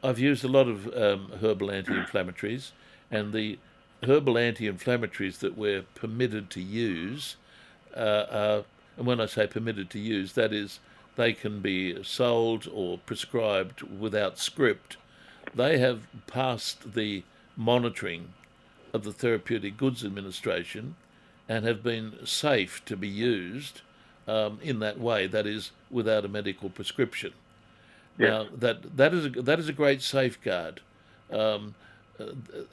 I've 0.03 0.19
used 0.19 0.43
a 0.43 0.47
lot 0.47 0.67
of 0.67 0.87
um, 0.87 1.31
herbal 1.41 1.71
anti-inflammatories, 1.71 2.71
and 3.09 3.33
the 3.33 3.59
herbal 4.03 4.37
anti-inflammatories 4.37 5.39
that 5.39 5.57
we're 5.57 5.83
permitted 5.95 6.49
to 6.51 6.61
use, 6.61 7.37
uh, 7.95 8.25
are, 8.29 8.63
and 8.97 9.05
when 9.05 9.21
I 9.21 9.25
say 9.25 9.47
permitted 9.47 9.89
to 9.91 9.99
use, 9.99 10.33
that 10.33 10.53
is 10.53 10.79
they 11.15 11.33
can 11.33 11.61
be 11.61 12.03
sold 12.03 12.67
or 12.73 12.97
prescribed 12.97 13.81
without 13.81 14.37
script 14.37 14.97
they 15.55 15.77
have 15.77 16.07
passed 16.27 16.93
the 16.93 17.23
monitoring 17.55 18.33
of 18.93 19.03
the 19.03 19.13
Therapeutic 19.13 19.77
Goods 19.77 20.03
Administration 20.03 20.95
and 21.47 21.65
have 21.65 21.81
been 21.81 22.25
safe 22.25 22.83
to 22.85 22.97
be 22.97 23.07
used 23.07 23.81
um, 24.27 24.59
in 24.61 24.79
that 24.79 24.99
way, 24.99 25.27
that 25.27 25.47
is, 25.47 25.71
without 25.89 26.25
a 26.25 26.27
medical 26.27 26.69
prescription. 26.69 27.33
Yes. 28.17 28.29
Now, 28.29 28.47
that, 28.57 28.97
that, 28.97 29.13
is 29.13 29.25
a, 29.25 29.29
that 29.29 29.59
is 29.59 29.69
a 29.69 29.73
great 29.73 30.01
safeguard. 30.01 30.81
Um, 31.31 31.75
uh, 32.19 32.25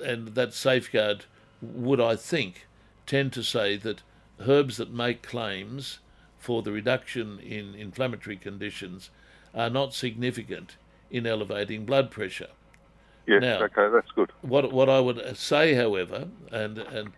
and 0.04 0.28
that 0.28 0.54
safeguard 0.54 1.24
would, 1.60 2.00
I 2.00 2.16
think, 2.16 2.66
tend 3.06 3.32
to 3.34 3.42
say 3.42 3.76
that 3.76 4.02
herbs 4.40 4.76
that 4.78 4.92
make 4.92 5.22
claims 5.22 5.98
for 6.38 6.62
the 6.62 6.72
reduction 6.72 7.38
in 7.38 7.74
inflammatory 7.74 8.36
conditions 8.36 9.10
are 9.54 9.70
not 9.70 9.94
significant 9.94 10.76
in 11.10 11.26
elevating 11.26 11.84
blood 11.84 12.10
pressure. 12.10 12.48
Yes, 13.26 13.40
now, 13.40 13.62
okay, 13.62 13.88
that's 13.92 14.10
good. 14.12 14.32
What 14.42 14.72
what 14.72 14.88
I 14.88 15.00
would 15.00 15.36
say, 15.36 15.74
however, 15.74 16.28
and 16.50 16.78
and 16.78 17.12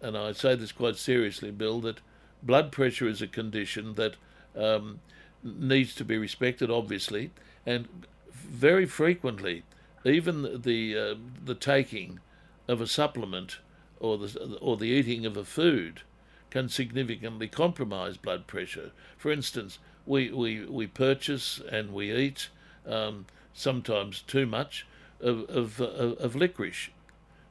and 0.00 0.16
I 0.16 0.32
say 0.32 0.54
this 0.54 0.72
quite 0.72 0.96
seriously, 0.96 1.50
Bill, 1.50 1.80
that 1.80 2.00
blood 2.42 2.72
pressure 2.72 3.06
is 3.08 3.20
a 3.20 3.26
condition 3.26 3.94
that 3.94 4.16
um, 4.56 5.00
needs 5.42 5.94
to 5.96 6.04
be 6.04 6.16
respected, 6.16 6.70
obviously, 6.70 7.30
and 7.66 7.88
very 8.32 8.86
frequently, 8.86 9.64
even 10.04 10.62
the 10.62 10.98
uh, 10.98 11.14
the 11.44 11.54
taking 11.54 12.20
of 12.66 12.80
a 12.80 12.86
supplement 12.86 13.58
or 13.98 14.16
the 14.16 14.58
or 14.60 14.76
the 14.76 14.86
eating 14.86 15.26
of 15.26 15.36
a 15.36 15.44
food 15.44 16.02
can 16.50 16.68
significantly 16.68 17.46
compromise 17.48 18.16
blood 18.16 18.46
pressure. 18.46 18.92
For 19.18 19.30
instance, 19.30 19.78
we 20.06 20.30
we, 20.30 20.64
we 20.64 20.86
purchase 20.86 21.60
and 21.70 21.92
we 21.92 22.12
eat 22.12 22.48
um, 22.86 23.26
sometimes 23.52 24.22
too 24.22 24.46
much 24.46 24.86
of, 25.20 25.48
of, 25.48 25.80
of, 25.80 26.18
of 26.18 26.36
licorice. 26.36 26.90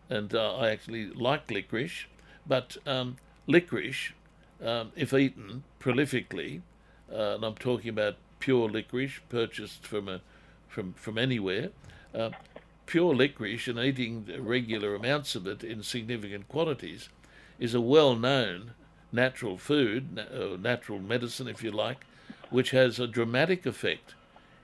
And 0.10 0.34
uh, 0.34 0.56
I 0.56 0.70
actually 0.70 1.10
like 1.12 1.52
licorice, 1.52 2.06
but 2.48 2.78
um, 2.86 3.18
licorice, 3.48 4.12
um, 4.64 4.92
if 4.96 5.14
eaten 5.14 5.64
prolifically, 5.80 6.62
uh, 7.12 7.36
and 7.36 7.44
I'm 7.44 7.56
talking 7.56 7.90
about 7.90 8.16
pure 8.40 8.70
licorice 8.70 9.20
purchased 9.30 9.86
from 9.86 10.08
a 10.08 10.22
from 10.68 10.94
from 10.94 11.18
anywhere, 11.18 11.70
uh, 12.14 12.30
pure 12.86 13.16
licorice 13.16 13.68
and 13.68 13.80
eating 13.80 14.28
regular 14.40 14.96
amounts 14.96 15.36
of 15.36 15.48
it 15.48 15.64
in 15.64 15.84
significant 15.84 16.48
quantities 16.48 17.10
is 17.60 17.74
a 17.74 17.82
well-known 17.82 18.72
natural 19.12 19.58
food, 19.58 20.20
natural 20.62 21.00
medicine, 21.00 21.48
if 21.48 21.64
you 21.64 21.72
like, 21.72 22.06
which 22.50 22.72
has 22.72 23.00
a 23.00 23.08
dramatic 23.08 23.66
effect 23.66 24.14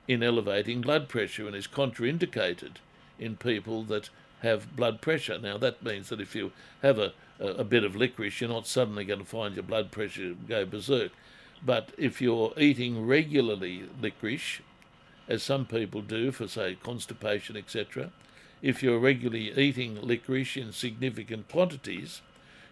in 0.08 0.24
elevating 0.24 0.82
blood 0.82 1.10
pressure 1.10 1.48
and 1.48 1.56
is 1.56 1.68
contraindicated 1.68 2.78
in 3.20 3.36
people 3.36 3.84
that 3.84 4.10
have 4.42 4.76
blood 4.76 5.02
pressure. 5.02 5.38
Now, 5.40 5.58
that 5.58 5.84
means 5.84 6.10
that 6.10 6.22
if 6.22 6.36
you 6.36 6.52
have 6.82 7.00
a, 7.00 7.14
a, 7.40 7.64
bit 7.64 7.84
of 7.84 7.96
licorice, 7.96 8.42
you're 8.42 8.50
not 8.50 8.68
suddenly 8.68 9.06
going 9.06 9.20
to 9.20 9.26
find 9.26 9.56
your 9.56 9.64
blood 9.64 9.92
pressure 9.92 10.36
go 10.48 10.66
berserk. 10.66 11.12
But 11.66 11.92
if 11.98 12.22
you're 12.22 12.54
eating 12.58 13.08
regularly 13.08 13.84
licorice, 14.00 14.62
as 15.28 15.42
some 15.42 15.66
people 15.66 16.02
do 16.02 16.32
for, 16.32 16.48
say, 16.48 16.78
constipation, 16.82 17.58
etc., 17.58 18.12
if 18.62 18.84
you're 18.84 19.00
regularly 19.00 19.52
eating 19.58 20.00
licorice 20.02 20.58
in 20.58 20.72
significant 20.72 21.50
quantities, 21.50 22.22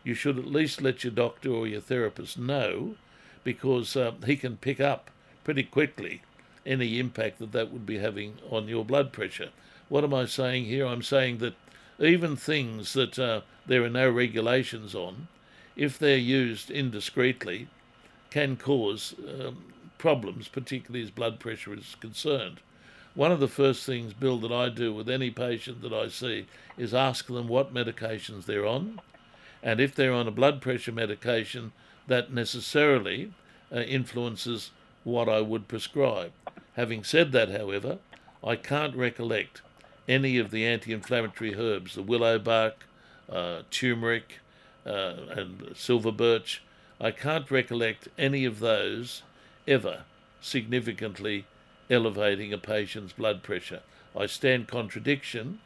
you 0.03 0.13
should 0.13 0.37
at 0.37 0.47
least 0.47 0.81
let 0.81 1.03
your 1.03 1.11
doctor 1.11 1.49
or 1.49 1.67
your 1.67 1.81
therapist 1.81 2.37
know 2.37 2.95
because 3.43 3.95
uh, 3.95 4.11
he 4.25 4.35
can 4.35 4.57
pick 4.57 4.79
up 4.79 5.09
pretty 5.43 5.63
quickly 5.63 6.21
any 6.65 6.99
impact 6.99 7.39
that 7.39 7.51
that 7.51 7.71
would 7.71 7.85
be 7.85 7.97
having 7.97 8.37
on 8.49 8.67
your 8.67 8.85
blood 8.85 9.11
pressure. 9.11 9.49
What 9.89 10.03
am 10.03 10.13
I 10.13 10.25
saying 10.25 10.65
here? 10.65 10.85
I'm 10.85 11.03
saying 11.03 11.37
that 11.39 11.55
even 11.99 12.35
things 12.35 12.93
that 12.93 13.19
uh, 13.19 13.41
there 13.65 13.83
are 13.83 13.89
no 13.89 14.09
regulations 14.09 14.95
on, 14.95 15.27
if 15.75 15.97
they're 15.97 16.17
used 16.17 16.69
indiscreetly, 16.69 17.67
can 18.29 18.57
cause 18.57 19.13
um, 19.27 19.73
problems, 19.97 20.47
particularly 20.47 21.03
as 21.03 21.11
blood 21.11 21.39
pressure 21.39 21.73
is 21.73 21.95
concerned. 21.99 22.59
One 23.15 23.31
of 23.31 23.39
the 23.39 23.47
first 23.47 23.85
things, 23.85 24.13
Bill, 24.13 24.39
that 24.39 24.51
I 24.51 24.69
do 24.69 24.93
with 24.93 25.07
any 25.07 25.29
patient 25.29 25.81
that 25.83 25.93
I 25.93 26.07
see 26.07 26.47
is 26.77 26.93
ask 26.93 27.27
them 27.27 27.47
what 27.47 27.73
medications 27.73 28.45
they're 28.45 28.65
on. 28.65 28.99
And 29.61 29.79
if 29.79 29.93
they're 29.93 30.11
on 30.13 30.27
a 30.27 30.31
blood 30.31 30.61
pressure 30.61 30.91
medication, 30.91 31.73
that 32.07 32.33
necessarily 32.33 33.31
uh, 33.71 33.81
influences 33.81 34.71
what 35.03 35.29
I 35.29 35.41
would 35.41 35.67
prescribe. 35.67 36.31
Having 36.75 37.03
said 37.03 37.31
that, 37.33 37.51
however, 37.51 37.99
I 38.43 38.55
can't 38.55 38.95
recollect 38.95 39.61
any 40.07 40.37
of 40.37 40.51
the 40.51 40.65
anti 40.65 40.93
inflammatory 40.93 41.55
herbs, 41.55 41.95
the 41.95 42.01
willow 42.01 42.39
bark, 42.39 42.85
uh, 43.29 43.61
turmeric, 43.71 44.39
uh, 44.85 45.15
and 45.29 45.73
silver 45.75 46.11
birch. 46.11 46.61
I 46.99 47.11
can't 47.11 47.49
recollect 47.49 48.07
any 48.17 48.45
of 48.45 48.59
those 48.59 49.23
ever 49.67 50.03
significantly 50.41 51.45
elevating 51.89 52.53
a 52.53 52.57
patient's 52.57 53.13
blood 53.13 53.43
pressure. 53.43 53.81
I 54.15 54.25
stand 54.25 54.67
contradiction, 54.67 55.59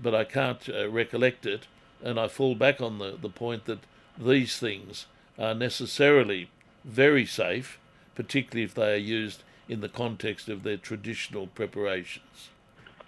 but 0.00 0.14
I 0.14 0.24
can't 0.24 0.68
uh, 0.68 0.88
recollect 0.88 1.46
it, 1.46 1.66
and 2.02 2.18
I 2.18 2.28
fall 2.28 2.54
back 2.54 2.80
on 2.80 2.98
the, 2.98 3.16
the 3.20 3.28
point 3.28 3.64
that 3.66 3.80
these 4.18 4.58
things 4.58 5.06
are 5.38 5.54
necessarily 5.54 6.50
very 6.84 7.24
safe, 7.24 7.78
particularly 8.14 8.64
if 8.64 8.74
they 8.74 8.94
are 8.94 8.96
used 8.96 9.42
in 9.68 9.80
the 9.80 9.88
context 9.88 10.48
of 10.48 10.62
their 10.62 10.76
traditional 10.76 11.46
preparations. 11.46 12.50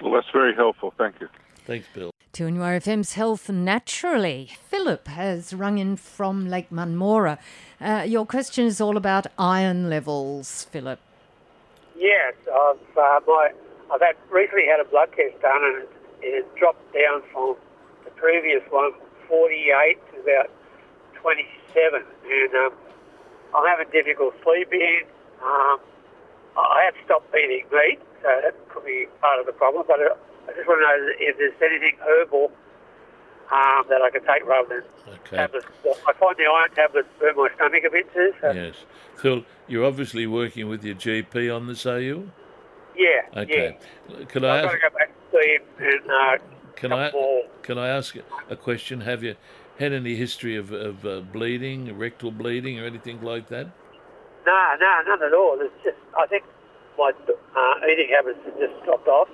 Well, 0.01 0.13
that's 0.13 0.31
very 0.33 0.55
helpful. 0.55 0.95
Thank 0.97 1.21
you. 1.21 1.29
Thanks, 1.67 1.87
Bill. 1.95 2.11
2NUR 2.33 2.81
FM's 2.83 3.15
Health 3.15 3.51
Naturally. 3.51 4.51
Philip 4.69 5.09
has 5.09 5.53
rung 5.53 5.79
in 5.79 5.97
from 5.97 6.49
Lake 6.49 6.71
Munmorah. 6.71 7.39
Uh, 7.81 8.05
your 8.07 8.25
question 8.25 8.67
is 8.67 8.81
all 8.81 8.97
about 8.97 9.27
iron 9.37 9.91
levels, 9.91 10.65
Philip. 10.71 11.01
Yes, 11.97 12.35
I've, 12.47 12.97
uh, 12.97 13.21
my, 13.27 13.51
I've 13.93 14.01
had, 14.01 14.17
recently 14.31 14.65
had 14.65 14.81
a 14.81 14.89
blood 14.89 15.11
test 15.17 15.43
done 15.43 15.61
and 15.63 15.87
it, 16.23 16.35
has 16.35 16.45
dropped 16.59 16.95
down 16.95 17.23
from 17.33 17.57
the 18.05 18.11
previous 18.13 18.63
one, 18.71 18.93
48 19.29 19.99
to 20.15 20.21
about 20.21 20.51
27. 21.21 22.03
And 22.25 22.55
um, 22.55 22.73
I'm 23.55 23.67
having 23.67 23.91
difficult 23.93 24.35
sleeping. 24.43 25.03
Um, 25.43 25.79
I 26.57 26.83
have 26.87 26.95
stopped 27.05 27.35
eating 27.35 27.67
meat, 27.73 27.99
so 28.23 28.29
that 28.43 28.55
could 28.69 28.85
be 28.85 29.07
part 29.21 29.41
of 29.41 29.47
the 29.47 29.53
problem. 29.53 29.85
But 29.87 30.01
uh, 30.01 30.15
I 30.49 30.53
just 30.53 30.67
want 30.69 30.81
to 30.81 30.87
know 30.87 31.13
if 31.19 31.37
there's 31.39 31.55
anything 31.63 31.97
herbal 32.01 32.53
um, 33.53 33.85
that 33.89 34.01
I 34.03 34.11
can 34.11 34.23
take 34.27 34.47
rather 34.47 34.85
than 35.07 35.15
okay. 35.15 35.37
tablets. 35.37 35.67
I 36.07 36.13
find 36.13 36.37
the 36.37 36.45
iron 36.45 36.71
tablets 36.75 37.09
burn 37.19 37.37
my 37.37 37.49
stomach 37.57 37.83
a 37.87 37.91
bit 37.91 38.13
too. 38.15 38.33
So. 38.41 38.51
Yes. 38.53 38.75
Phil, 39.17 39.45
you're 39.69 39.85
obviously 39.85 40.27
working 40.27 40.69
with 40.69 40.85
your 40.85 40.95
GP 40.95 41.55
on 41.55 41.67
this, 41.67 41.85
are 41.87 42.01
you? 42.01 42.31
Yeah. 42.97 43.43
Okay. 43.43 43.77
Yeah. 44.09 44.25
Can 44.27 44.45
I 44.45 44.59
ask? 44.59 44.81
Go 44.81 44.97
back 44.97 45.09
to 45.09 45.39
see 45.41 45.59
and, 45.79 46.11
uh, 46.11 46.39
can 46.77 46.93
I 46.93 47.11
more. 47.11 47.43
can 47.63 47.79
I 47.79 47.89
ask 47.89 48.17
a 48.49 48.57
question? 48.57 49.01
Have 49.03 49.23
you 49.23 49.37
had 49.79 49.93
any 49.93 50.15
history 50.15 50.57
of, 50.57 50.73
of 50.73 51.05
uh, 51.05 51.21
bleeding, 51.21 51.97
rectal 51.97 52.31
bleeding, 52.31 52.79
or 52.79 52.87
anything 52.87 53.21
like 53.23 53.49
that? 53.49 53.67
No, 54.47 54.75
no, 54.81 55.03
none 55.07 55.23
at 55.23 55.35
all. 55.35 55.59
It's 55.61 55.75
just 55.85 55.97
I 56.19 56.27
think 56.27 56.45
my 57.01 57.13
uh, 57.57 57.87
eating 57.91 58.09
habits 58.15 58.39
have 58.45 58.59
just 58.59 58.85
dropped 58.85 59.09
off. 59.09 59.29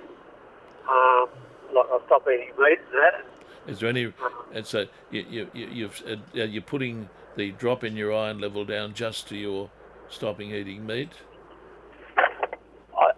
Um, 0.88 1.28
like 1.74 1.86
I've 1.92 2.06
stopped 2.06 2.28
eating 2.28 2.52
meat 2.58 2.78
and 2.92 3.02
that. 3.02 3.24
Is 3.66 3.80
there 3.80 3.88
any? 3.88 4.12
And 4.54 4.64
so 4.64 4.86
you, 5.10 5.48
you, 5.52 5.68
you've 5.68 6.02
uh, 6.06 6.16
you're 6.32 6.62
putting 6.62 7.08
the 7.34 7.50
drop 7.52 7.82
in 7.82 7.96
your 7.96 8.14
iron 8.14 8.38
level 8.38 8.64
down 8.64 8.94
just 8.94 9.28
to 9.28 9.36
your 9.36 9.68
stopping 10.08 10.52
eating 10.52 10.86
meat. 10.86 11.10
I, 12.16 13.10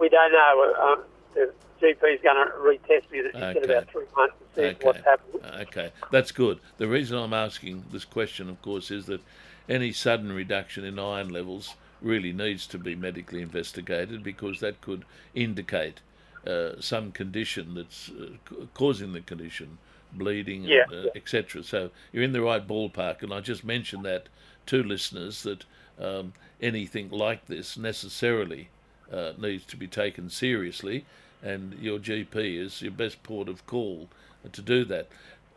we 0.00 0.08
don't 0.08 0.32
know. 0.32 0.74
Um, 0.80 1.04
the 1.34 1.52
GP's 1.82 2.22
going 2.22 2.36
to 2.36 2.52
retest 2.58 3.10
me 3.10 3.20
okay. 3.34 3.58
in 3.58 3.64
about 3.64 3.90
three 3.90 4.06
months 4.16 4.34
to 4.38 4.60
see 4.60 4.66
okay. 4.68 4.86
what's 4.86 5.04
happening. 5.04 5.44
Okay, 5.68 5.92
that's 6.10 6.32
good. 6.32 6.60
The 6.78 6.88
reason 6.88 7.18
I'm 7.18 7.34
asking 7.34 7.84
this 7.92 8.06
question, 8.06 8.48
of 8.48 8.60
course, 8.62 8.90
is 8.90 9.06
that 9.06 9.20
any 9.68 9.92
sudden 9.92 10.32
reduction 10.32 10.84
in 10.84 10.98
iron 10.98 11.28
levels 11.28 11.74
really 12.02 12.32
needs 12.32 12.66
to 12.68 12.78
be 12.78 12.94
medically 12.94 13.42
investigated 13.42 14.22
because 14.22 14.60
that 14.60 14.80
could 14.80 15.04
indicate 15.34 16.00
uh, 16.46 16.72
some 16.80 17.12
condition 17.12 17.74
that's 17.74 18.10
uh, 18.10 18.64
causing 18.74 19.12
the 19.12 19.20
condition, 19.20 19.78
bleeding, 20.12 20.64
yeah. 20.64 20.84
uh, 20.92 21.06
etc. 21.14 21.62
So 21.62 21.90
you're 22.12 22.24
in 22.24 22.32
the 22.32 22.40
right 22.40 22.66
ballpark, 22.66 23.22
and 23.22 23.32
I 23.32 23.40
just 23.40 23.64
mentioned 23.64 24.04
that 24.04 24.28
to 24.66 24.82
listeners 24.82 25.42
that 25.42 25.64
um, 25.98 26.32
anything 26.62 27.10
like 27.10 27.46
this 27.46 27.76
necessarily 27.76 28.68
uh, 29.12 29.32
needs 29.36 29.64
to 29.66 29.76
be 29.76 29.86
taken 29.86 30.30
seriously, 30.30 31.04
and 31.42 31.74
your 31.74 31.98
GP 31.98 32.58
is 32.58 32.80
your 32.80 32.92
best 32.92 33.22
port 33.22 33.48
of 33.48 33.66
call 33.66 34.08
to 34.50 34.62
do 34.62 34.84
that. 34.86 35.08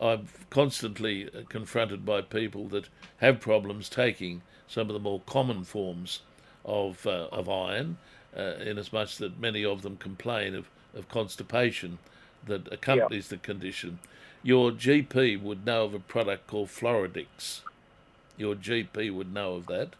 I'm 0.01 0.27
constantly 0.49 1.27
uh, 1.27 1.43
confronted 1.47 2.05
by 2.05 2.21
people 2.21 2.67
that 2.69 2.89
have 3.17 3.39
problems 3.39 3.87
taking 3.87 4.41
some 4.67 4.89
of 4.89 4.93
the 4.93 4.99
more 4.99 5.21
common 5.25 5.63
forms 5.63 6.21
of 6.65 7.05
uh, 7.05 7.27
of 7.31 7.49
iron, 7.49 7.97
uh, 8.37 8.55
in 8.61 8.77
as 8.77 8.91
much 8.91 9.17
that 9.17 9.39
many 9.39 9.63
of 9.65 9.81
them 9.81 9.97
complain 9.97 10.55
of, 10.55 10.69
of 10.95 11.09
constipation 11.09 11.99
that 12.45 12.71
accompanies 12.71 13.29
the 13.29 13.37
condition. 13.37 13.99
Your 14.41 14.71
GP 14.71 15.41
would 15.41 15.65
know 15.65 15.85
of 15.85 15.93
a 15.93 15.99
product 15.99 16.47
called 16.47 16.69
Floradix. 16.69 17.61
Your 18.37 18.55
GP 18.55 19.13
would 19.13 19.33
know 19.33 19.55
of 19.55 19.67
that, 19.67 19.95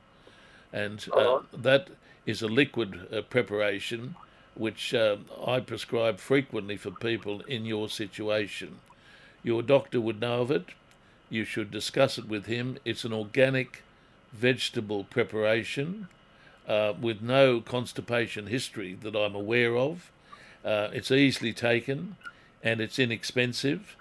and 0.71 1.05
uh, 1.13 1.39
that 1.53 1.89
is 2.25 2.41
a 2.41 2.47
liquid 2.47 3.07
uh, 3.11 3.21
preparation 3.21 4.15
which 4.55 4.93
uh, 4.93 5.17
I 5.45 5.59
prescribe 5.59 6.19
frequently 6.19 6.77
for 6.77 6.91
people 6.91 7.41
in 7.41 7.65
your 7.65 7.89
situation. 7.89 8.79
Your 9.41 9.61
doctor 9.61 9.99
would 9.99 10.21
know 10.21 10.41
of 10.41 10.51
it. 10.51 10.67
You 11.29 11.43
should 11.43 11.71
discuss 11.71 12.17
it 12.17 12.27
with 12.27 12.45
him. 12.45 12.77
It's 12.85 13.03
an 13.03 13.13
organic 13.13 13.81
vegetable 14.31 15.05
preparation 15.05 16.07
uh, 16.67 16.93
with 16.99 17.21
no 17.21 17.61
constipation 17.61 18.47
history 18.47 18.97
that 19.01 19.15
I'm 19.15 19.35
aware 19.35 19.75
of. 19.75 20.11
Uh, 20.63 20.89
it's 20.93 21.11
easily 21.11 21.53
taken 21.53 22.15
and 22.63 22.79
it's 22.79 22.97
inexpensive. 22.97 23.95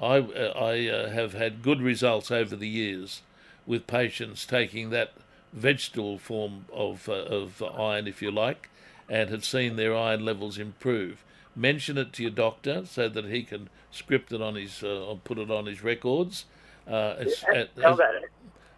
I, 0.00 0.18
uh, 0.18 0.52
I 0.56 0.88
uh, 0.88 1.10
have 1.10 1.34
had 1.34 1.62
good 1.62 1.80
results 1.80 2.30
over 2.30 2.56
the 2.56 2.68
years 2.68 3.22
with 3.66 3.86
patients 3.86 4.44
taking 4.44 4.90
that 4.90 5.12
vegetable 5.52 6.18
form 6.18 6.64
of, 6.72 7.08
uh, 7.08 7.12
of 7.12 7.62
iron, 7.62 8.08
if 8.08 8.20
you 8.20 8.30
like, 8.30 8.68
and 9.08 9.30
have 9.30 9.44
seen 9.44 9.76
their 9.76 9.94
iron 9.94 10.24
levels 10.24 10.58
improve. 10.58 11.22
Mention 11.54 11.98
it 11.98 12.12
to 12.14 12.22
your 12.22 12.32
doctor 12.32 12.84
so 12.86 13.08
that 13.08 13.26
he 13.26 13.42
can 13.44 13.68
script 13.92 14.32
it 14.32 14.42
on 14.42 14.56
his, 14.56 14.82
uh, 14.82 15.04
or 15.04 15.18
put 15.18 15.38
it 15.38 15.50
on 15.50 15.66
his 15.66 15.84
records. 15.84 16.46
Uh, 16.88 17.14
it's, 17.20 17.42
that. 17.42 17.70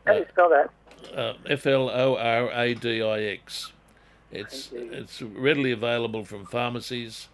How 0.07 0.13
do 0.13 0.19
you 0.19 0.27
spell 0.31 0.51
that? 0.51 0.71
Uh, 1.17 1.35
F 1.49 1.67
L 1.67 1.91
O 1.91 2.17
R 2.17 2.51
A 2.53 2.75
D 2.75 3.03
I 3.03 3.21
X. 3.21 3.73
It's 4.31 4.71
it's 4.73 5.23
readily 5.23 5.71
available 5.71 6.25
from 6.25 6.45
pharmacies, 6.45 7.29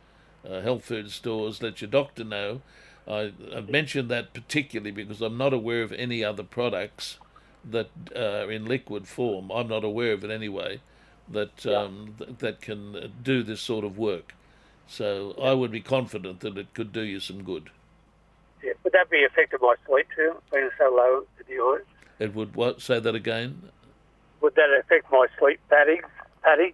uh, 0.48 0.61
health 0.61 0.85
food 0.85 1.11
stores. 1.11 1.62
Let 1.62 1.80
your 1.80 1.90
doctor 1.90 2.24
know. 2.24 2.61
I, 3.09 3.33
have 3.52 3.70
mentioned 3.70 4.11
that 4.11 4.35
particularly 4.35 4.90
because 4.90 5.20
I'm 5.22 5.38
not 5.38 5.52
aware 5.52 5.83
of 5.83 5.92
any 5.92 6.22
other 6.22 6.42
products 6.42 7.18
that 7.64 7.90
are 8.14 8.42
uh, 8.42 8.48
in 8.48 8.66
liquid 8.66 9.09
form. 9.09 9.50
I'm 9.50 9.68
not 9.68 9.85
aware 9.85 10.12
of 10.12 10.24
it 10.24 10.30
anyway. 10.30 10.80
That 11.28 11.64
um, 11.66 12.14
th- 12.18 12.38
that 12.38 12.61
can 12.61 13.12
do 13.22 13.42
this 13.42 13.61
sort 13.61 13.85
of 13.85 13.96
work. 13.96 14.35
So 14.87 15.35
I 15.40 15.52
would 15.52 15.70
be 15.70 15.80
confident 15.80 16.40
that 16.40 16.59
it 16.59 16.74
could 16.74 16.92
do 16.92 17.02
you 17.02 17.20
some 17.20 17.44
good. 17.44 17.70
Yeah. 18.62 18.72
Would 18.85 18.92
that 18.92 19.09
be 19.09 19.24
affecting 19.24 19.61
my 19.62 19.74
sleep 19.87 20.09
too, 20.14 20.35
being 20.52 20.68
so 20.76 20.92
low 20.92 21.24
in 21.38 21.56
the? 21.56 21.83
It 22.20 22.35
would 22.35 22.54
what? 22.54 22.80
Say 22.80 23.00
that 23.00 23.14
again. 23.14 23.62
Would 24.42 24.54
that 24.54 24.68
affect 24.78 25.11
my 25.11 25.26
sleep 25.38 25.59
Paddy? 25.68 26.00
Pattern? 26.42 26.72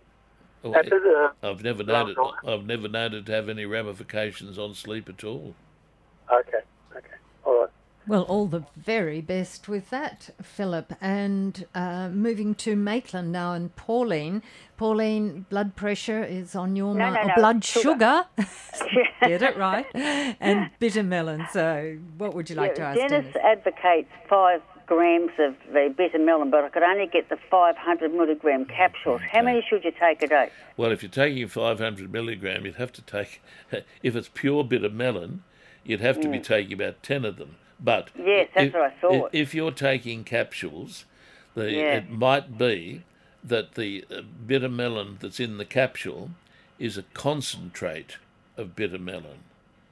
Oh, 0.65 0.73
uh, 0.73 1.51
I've 1.51 1.63
never 1.63 1.85
known 1.85 2.11
it. 2.11 2.17
I've 2.45 2.65
never 2.65 2.89
known 2.89 3.15
it 3.15 3.27
to 3.27 3.33
have 3.33 3.49
any 3.49 3.65
ramifications 3.65 4.59
on 4.59 4.75
sleep 4.75 5.09
at 5.09 5.23
all. 5.23 5.55
Okay. 6.33 6.59
Okay. 6.97 7.07
All 7.45 7.61
right. 7.61 7.71
Well, 8.09 8.23
all 8.23 8.47
the 8.47 8.65
very 8.77 9.21
best 9.21 9.69
with 9.69 9.91
that, 9.91 10.31
Philip. 10.43 10.93
And 11.01 11.67
uh, 11.75 12.09
moving 12.09 12.55
to 12.57 12.75
Maitland 12.75 13.33
now, 13.33 13.53
and 13.53 13.75
Pauline. 13.77 14.43
Pauline, 14.77 15.47
blood 15.49 15.77
pressure 15.77 16.25
is 16.25 16.55
on 16.55 16.75
your 16.75 16.95
no, 16.95 17.11
mind. 17.11 17.15
No, 17.15 17.23
no, 17.29 17.35
blood 17.37 17.65
sugar. 17.65 18.25
Get 19.23 19.43
it 19.43 19.57
right. 19.57 19.87
And 19.95 20.71
bitter 20.79 21.03
melon. 21.03 21.47
So, 21.53 21.99
what 22.17 22.35
would 22.35 22.51
you 22.51 22.57
like 22.57 22.71
yeah, 22.71 22.75
to 22.75 22.83
ask? 22.83 22.99
Dennis, 22.99 23.33
Dennis 23.33 23.37
advocates 23.45 24.11
five 24.29 24.63
grams 24.87 25.33
of 25.38 25.55
the 25.72 25.92
bitter 25.96 26.18
melon, 26.18 26.51
but 26.51 26.64
I 26.64 26.68
could 26.68 26.83
only 26.83 27.07
get 27.07 27.29
the 27.29 27.38
500 27.51 28.14
milligram 28.14 28.64
capsules. 28.64 29.20
Okay. 29.20 29.31
How 29.33 29.42
many 29.42 29.64
should 29.68 29.85
you 29.85 29.92
take 29.99 30.22
a 30.22 30.29
day? 30.29 30.51
Well, 30.77 30.92
if 30.92 31.03
you're 31.03 31.11
taking 31.11 31.49
500 31.49 32.12
milligram, 32.12 32.64
you'd 32.64 32.77
have 32.77 32.92
to 32.92 33.03
take, 33.03 33.42
if 34.03 34.16
it's 34.16 34.31
pure 34.33 34.64
bitter 34.64 34.88
melon, 34.88 35.42
you'd 35.85 36.01
have 36.01 36.20
to 36.20 36.29
mm. 36.29 36.33
be 36.33 36.40
taking 36.40 36.72
about 36.72 37.03
10 37.03 37.25
of 37.25 37.37
them. 37.37 37.57
But 37.79 38.11
yes, 38.16 38.49
that's 38.55 38.68
if, 38.68 38.75
what 38.75 38.83
I 38.83 38.90
thought. 39.01 39.31
If 39.33 39.55
you're 39.55 39.70
taking 39.70 40.25
capsules, 40.25 41.05
the, 41.55 41.70
yeah. 41.70 41.96
it 41.96 42.11
might 42.11 42.57
be 42.57 43.03
that 43.44 43.75
the 43.75 44.05
uh, 44.11 44.22
bitter 44.46 44.68
melon 44.68 45.18
that's 45.20 45.38
in 45.38 45.59
the 45.59 45.64
capsule 45.64 46.31
is 46.79 46.96
a 46.96 47.03
concentrate 47.03 48.16
of 48.57 48.75
bitter 48.75 48.99
melon. 48.99 49.38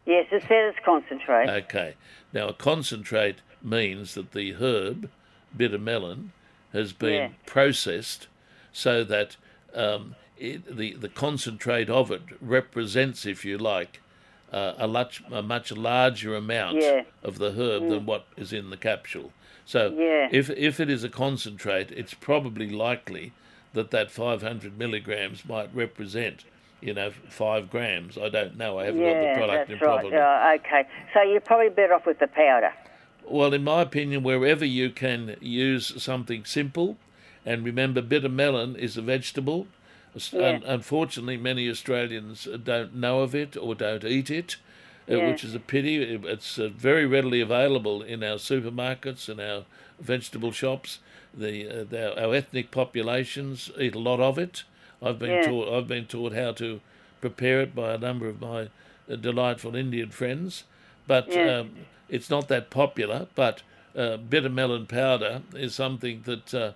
Yes, 0.07 0.27
it 0.33 0.43
says 0.49 0.75
concentrate. 0.85 1.49
Okay. 1.49 1.95
Now, 2.33 2.49
a 2.49 2.53
concentrate 2.53 3.37
means 3.65 4.15
that 4.15 4.33
the 4.33 4.55
herb, 4.55 5.11
bitter 5.57 5.79
melon, 5.79 6.33
has 6.73 6.93
been 6.93 7.13
yeah. 7.13 7.29
processed 7.47 8.27
so 8.73 9.05
that 9.05 9.37
um, 9.75 10.17
it, 10.37 10.77
the, 10.77 10.95
the 10.95 11.09
concentrate 11.09 11.89
of 11.89 12.11
it 12.11 12.23
represents, 12.41 13.25
if 13.25 13.45
you 13.45 13.57
like, 13.57 14.01
uh, 14.53 14.75
a, 14.79 14.87
much, 14.87 15.23
a 15.33 15.43
much 15.43 15.73
larger 15.73 16.37
amount 16.37 16.77
yeah. 16.77 17.03
of 17.23 17.39
the 17.39 17.53
herb 17.53 17.85
mm. 17.85 17.91
than 17.91 18.07
what 18.07 18.27
is 18.37 18.53
in 18.53 18.71
the 18.71 18.77
capsule. 18.77 19.33
So 19.65 19.95
yeah. 19.97 20.29
if, 20.31 20.51
if 20.51 20.79
it 20.79 20.91
is 20.91 21.05
a 21.05 21.09
concentrate, 21.09 21.91
it's 21.91 22.15
probably 22.15 22.69
likely 22.69 23.33
that 23.73 23.91
that 23.91 24.11
500 24.11 24.79
milligrams 24.79 25.45
might 25.45 25.75
represent, 25.75 26.45
you 26.81 26.95
know, 26.95 27.11
five 27.29 27.71
grams. 27.71 28.17
I 28.17 28.29
don't 28.29 28.57
know. 28.57 28.79
I 28.79 28.87
haven't 28.87 29.01
yeah, 29.01 29.13
got 29.13 29.35
the 29.35 29.39
product 29.39 29.69
that's 29.69 29.83
in 29.83 29.89
right. 29.89 30.01
properly. 30.01 30.17
Uh, 30.17 30.55
okay. 30.57 30.89
So 31.13 31.23
you're 31.23 31.41
probably 31.41 31.71
better 31.71 31.95
off 31.95 32.07
with 32.07 32.19
the 32.19 32.29
powder. 32.29 32.73
Well, 33.29 33.55
in 33.55 33.65
my 33.65 33.83
opinion, 33.83 34.23
wherever 34.23 34.65
you 34.65 34.91
can 34.91 35.37
use 35.41 36.03
something 36.03 36.45
simple, 36.45 36.97
and 37.47 37.65
remember, 37.65 38.03
bitter 38.03 38.29
melon 38.29 38.77
is 38.77 38.97
a 38.97 39.03
vegetable. 39.03 39.67
Yeah. 40.33 40.61
unfortunately, 40.65 41.37
many 41.37 41.69
Australians 41.69 42.47
don't 42.63 42.95
know 42.95 43.21
of 43.23 43.35
it 43.35 43.57
or 43.57 43.75
don't 43.75 44.05
eat 44.05 44.31
it. 44.31 44.57
uh, 45.11 45.17
Yeah. 45.17 45.29
which 45.31 45.45
is 45.45 45.55
a 45.55 45.61
pity. 45.61 45.97
It's 46.03 46.59
uh, 46.59 46.69
very 46.69 47.05
readily 47.05 47.41
available 47.43 48.01
in 48.01 48.23
our 48.25 48.37
supermarkets 48.39 49.29
and 49.29 49.39
our 49.41 49.65
vegetable 50.01 50.51
shops. 50.53 51.01
The, 51.37 51.69
uh, 51.69 51.85
the 51.85 52.25
our 52.25 52.35
ethnic 52.35 52.71
populations 52.71 53.71
eat 53.79 53.95
a 53.95 53.99
lot 53.99 54.21
of 54.21 54.39
it. 54.39 54.63
I've 55.03 55.19
been 55.19 55.31
Yeah. 55.31 55.47
taught 55.49 55.69
I've 55.77 55.89
been 55.89 56.07
taught 56.07 56.33
how 56.33 56.53
to 56.53 56.81
prepare 57.21 57.61
it 57.61 57.75
by 57.75 57.93
a 57.95 57.99
number 57.99 58.29
of 58.29 58.41
my 58.41 58.69
uh, 59.11 59.17
delightful 59.17 59.75
Indian 59.77 60.09
friends, 60.11 60.65
but 61.07 61.29
um, 61.37 61.71
it's 62.09 62.31
not 62.31 62.49
that 62.49 62.71
popular. 62.71 63.27
But 63.35 63.63
uh, 63.97 64.17
bitter 64.17 64.49
melon 64.49 64.87
powder 64.87 65.43
is 65.55 65.75
something 65.75 66.23
that 66.25 66.55
uh, 66.55 66.73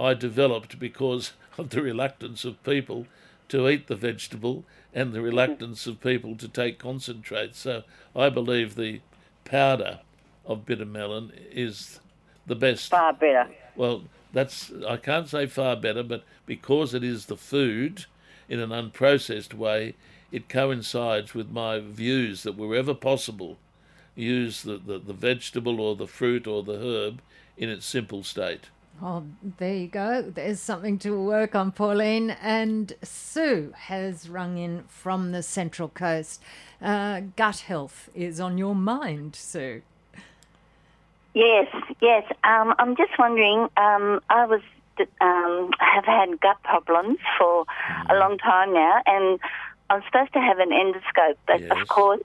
I 0.00 0.14
developed 0.14 0.78
because 0.78 1.32
of 1.58 1.70
the 1.70 1.82
reluctance 1.82 2.44
of 2.44 2.62
people 2.62 3.06
to 3.48 3.68
eat 3.68 3.88
the 3.88 3.96
vegetable 3.96 4.64
and 4.94 5.12
the 5.12 5.20
reluctance 5.20 5.86
of 5.86 6.00
people 6.00 6.36
to 6.36 6.48
take 6.48 6.78
concentrates. 6.78 7.58
So 7.58 7.82
I 8.14 8.28
believe 8.28 8.74
the 8.74 9.00
powder 9.44 10.00
of 10.46 10.66
bitter 10.66 10.84
melon 10.84 11.32
is 11.50 12.00
the 12.46 12.54
best. 12.54 12.90
Far 12.90 13.12
better. 13.12 13.48
Well, 13.76 14.04
that's 14.32 14.72
I 14.88 14.96
can't 14.96 15.28
say 15.28 15.46
far 15.46 15.76
better, 15.76 16.02
but 16.02 16.24
because 16.46 16.94
it 16.94 17.04
is 17.04 17.26
the 17.26 17.36
food 17.36 18.06
in 18.48 18.60
an 18.60 18.70
unprocessed 18.70 19.54
way, 19.54 19.94
it 20.32 20.48
coincides 20.48 21.34
with 21.34 21.50
my 21.50 21.80
views 21.80 22.42
that 22.44 22.56
wherever 22.56 22.94
possible, 22.94 23.58
use 24.20 24.62
the, 24.62 24.76
the, 24.78 24.98
the 24.98 25.12
vegetable 25.12 25.80
or 25.80 25.96
the 25.96 26.06
fruit 26.06 26.46
or 26.46 26.62
the 26.62 26.78
herb 26.78 27.20
in 27.56 27.68
its 27.68 27.86
simple 27.86 28.22
state. 28.22 28.68
Oh, 29.02 29.24
there 29.58 29.74
you 29.74 29.86
go. 29.88 30.22
There's 30.22 30.60
something 30.60 30.98
to 30.98 31.18
work 31.18 31.54
on, 31.54 31.72
Pauline. 31.72 32.30
And 32.30 32.92
Sue 33.02 33.72
has 33.74 34.28
rung 34.28 34.58
in 34.58 34.84
from 34.88 35.32
the 35.32 35.42
Central 35.42 35.88
Coast. 35.88 36.42
Uh, 36.82 37.22
gut 37.36 37.60
health 37.60 38.10
is 38.14 38.40
on 38.40 38.58
your 38.58 38.74
mind, 38.74 39.36
Sue. 39.36 39.82
Yes, 41.32 41.68
yes. 42.02 42.24
Um, 42.44 42.74
I'm 42.78 42.96
just 42.96 43.12
wondering. 43.18 43.68
Um, 43.76 44.20
I 44.28 44.44
was 44.46 44.62
um, 45.20 45.70
have 45.78 46.04
had 46.04 46.40
gut 46.40 46.62
problems 46.62 47.18
for 47.38 47.64
a 48.10 48.16
long 48.16 48.36
time 48.38 48.74
now, 48.74 49.00
and 49.06 49.38
I'm 49.88 50.02
supposed 50.06 50.32
to 50.34 50.40
have 50.40 50.58
an 50.58 50.70
endoscope, 50.70 51.36
but 51.46 51.60
Yes. 51.60 51.70
of 51.70 51.88
course, 51.88 52.20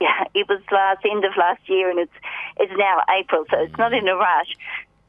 yeah, 0.00 0.24
it 0.34 0.48
was 0.48 0.60
last 0.70 1.04
end 1.04 1.24
of 1.24 1.36
last 1.36 1.60
year, 1.68 1.90
and 1.90 1.98
it's 1.98 2.12
it's 2.58 2.72
now 2.76 3.02
April, 3.18 3.44
so 3.50 3.58
it's 3.60 3.76
not 3.78 3.92
in 3.92 4.08
a 4.08 4.14
rush. 4.16 4.56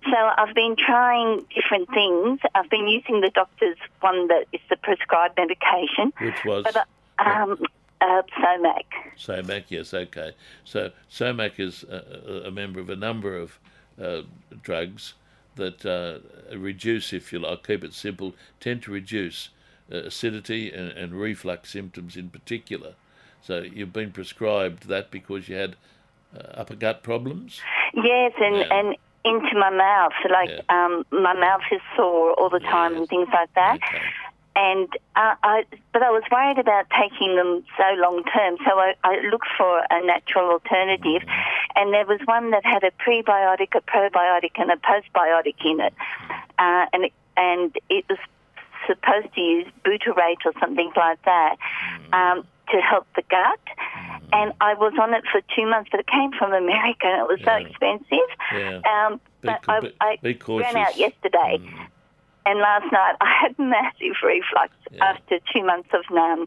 So 0.06 0.16
I've 0.16 0.56
been 0.56 0.76
trying 0.78 1.46
different 1.54 1.90
things. 1.90 2.40
I've 2.56 2.70
been 2.70 2.88
using 2.88 3.20
the 3.22 3.30
doctor's 3.30 3.78
one 4.00 4.28
that 4.30 4.46
is 4.54 4.62
the 4.70 4.78
prescribed 4.78 5.38
medication, 5.38 6.14
Which 6.22 6.46
was 6.46 6.64
but 6.64 6.88
um, 7.26 7.60
uh, 8.00 8.22
Somac. 8.42 8.86
SOMAC, 9.18 9.66
yes, 9.68 9.94
okay. 9.94 10.32
So 10.64 10.92
SOMAC 11.12 11.60
is 11.60 11.84
a, 11.84 12.44
a- 12.46 12.48
a 12.48 12.52
member 12.52 12.80
of 12.80 12.90
a 12.90 12.96
number 12.96 13.36
of 13.36 13.60
uh, 14.02 14.22
drugs 14.64 15.16
that 15.56 15.86
uh, 15.86 16.20
reduce, 16.58 17.12
if 17.12 17.34
you 17.34 17.40
like, 17.40 17.68
keep 17.68 17.84
it 17.84 17.94
simple, 17.94 18.34
tend 18.62 18.82
to 18.84 18.92
reduce 18.92 19.50
uh, 19.92 19.98
acidity 19.98 20.72
and, 20.72 20.92
and 20.94 21.14
reflux 21.20 21.70
symptoms 21.72 22.16
in 22.16 22.30
particular. 22.30 22.94
So 23.42 23.60
you've 23.60 23.94
been 23.94 24.12
prescribed 24.12 24.88
that 24.88 25.12
because 25.12 25.48
you 25.50 25.56
had 25.56 25.76
uh, 26.36 26.42
upper 26.62 26.76
gut 26.76 27.04
problems. 27.04 27.62
Yes, 27.94 28.34
and 28.40 28.56
Yeah. 28.58 28.74
and 28.80 28.96
into 29.26 29.58
my 29.60 29.70
mouth, 29.70 30.14
like 30.30 30.50
Yeah. 30.50 30.62
um, 30.70 31.06
my 31.12 31.34
mouth 31.34 31.62
is 31.72 31.82
sore 31.96 32.34
all 32.34 32.50
the 32.50 32.60
time 32.60 32.92
Yes. 32.94 33.00
and 33.00 33.10
things 33.10 33.28
like 33.34 33.54
that. 33.56 33.76
Okay. 33.78 34.02
And 34.56 34.90
uh, 35.16 35.36
I, 35.44 35.64
but 35.94 36.04
I 36.04 36.10
was 36.10 36.24
worried 36.32 36.58
about 36.60 36.86
taking 37.00 37.36
them 37.36 37.64
so 37.78 37.94
long 37.98 38.24
term, 38.26 38.58
so 38.66 38.78
I, 38.80 38.94
I 39.04 39.20
looked 39.32 39.48
for 39.58 39.84
a 39.90 40.06
natural 40.06 40.50
alternative, 40.52 41.22
Mm-hmm. 41.24 41.78
and 41.78 41.94
there 41.94 42.06
was 42.06 42.20
one 42.26 42.52
that 42.52 42.66
had 42.66 42.84
a 42.84 42.92
prebiotic, 42.92 43.74
a 43.76 43.82
probiotic, 43.82 44.52
and 44.58 44.70
a 44.72 44.76
postbiotic 44.78 45.56
in 45.64 45.80
it, 45.80 45.94
uh, 46.60 46.86
and 46.94 47.06
it- 47.06 47.14
and 47.38 47.78
it 47.90 48.04
was 48.10 48.18
supposed 48.86 49.34
to 49.36 49.40
use 49.40 49.68
butyrate 49.86 50.44
or 50.46 50.52
something 50.60 50.92
like 50.98 51.22
that 51.24 51.56
Mm-hmm. 51.58 52.14
um, 52.14 52.48
to 52.72 52.78
help 52.82 53.08
the 53.16 53.24
gut. 53.30 53.60
And 54.32 54.54
I 54.62 54.74
was 54.76 54.94
on 55.02 55.14
it 55.14 55.24
for 55.32 55.42
two 55.56 55.66
months, 55.68 55.90
but 55.92 56.00
it 56.02 56.08
came 56.08 56.32
from 56.38 56.54
America 56.54 57.06
and 57.08 57.22
it 57.22 57.28
was 57.28 57.40
so 57.44 57.54
expensive. 57.54 58.30
Yeah. 58.54 58.82
Um, 59.08 59.20
but 59.44 59.62
co- 59.66 59.74
I, 59.74 59.80
be- 59.80 59.96
I 60.02 60.18
be 60.22 60.40
ran 60.62 60.78
out 60.78 60.98
yesterday, 60.98 61.58
Mm. 61.60 61.88
and 62.46 62.60
last 62.60 62.92
night 62.92 63.16
I 63.22 63.34
had 63.42 63.58
massive 63.58 64.16
reflux 64.24 64.72
Yeah. 64.92 65.04
after 65.06 65.40
two 65.54 65.64
months 65.64 65.90
of 65.94 66.04
numb. 66.12 66.46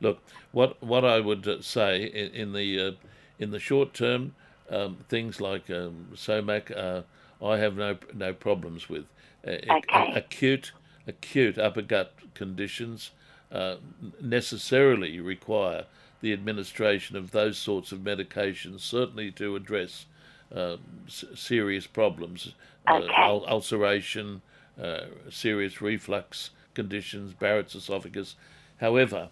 Look, 0.00 0.18
what 0.52 0.82
what 0.82 1.04
I 1.04 1.20
would 1.20 1.46
uh, 1.46 1.60
say 1.62 2.04
in, 2.04 2.30
in 2.32 2.52
the 2.52 2.80
uh, 2.80 2.92
in 3.38 3.50
the 3.50 3.60
short 3.60 3.94
term, 3.94 4.34
um, 4.70 4.98
things 5.08 5.40
like 5.40 5.70
um, 5.70 6.08
SOMAC, 6.14 6.70
uh, 6.76 7.02
I 7.44 7.58
have 7.58 7.76
no 7.76 7.96
no 8.14 8.32
problems 8.32 8.88
with. 8.88 9.04
Uh, 9.46 9.50
Okay. 9.70 10.12
acute 10.14 10.72
acute 11.06 11.58
upper 11.58 11.82
gut 11.82 12.14
conditions 12.34 13.10
uh, 13.52 13.76
necessarily 14.20 15.20
require 15.20 15.84
the 16.20 16.32
administration 16.32 17.16
of 17.16 17.30
those 17.32 17.58
sorts 17.58 17.92
of 17.92 17.98
medications, 18.00 18.80
certainly 18.80 19.30
to 19.32 19.56
address 19.56 20.06
uh, 20.54 20.76
s- 21.06 21.24
serious 21.34 21.86
problems, 21.86 22.54
uh, 22.86 22.94
Okay. 22.96 23.12
ul- 23.16 23.44
ulceration, 23.46 24.40
uh, 24.82 25.00
serious 25.30 25.80
reflux 25.80 26.50
conditions, 26.74 27.34
Barrett's 27.34 27.74
esophagus. 27.74 28.36
However, 28.80 29.28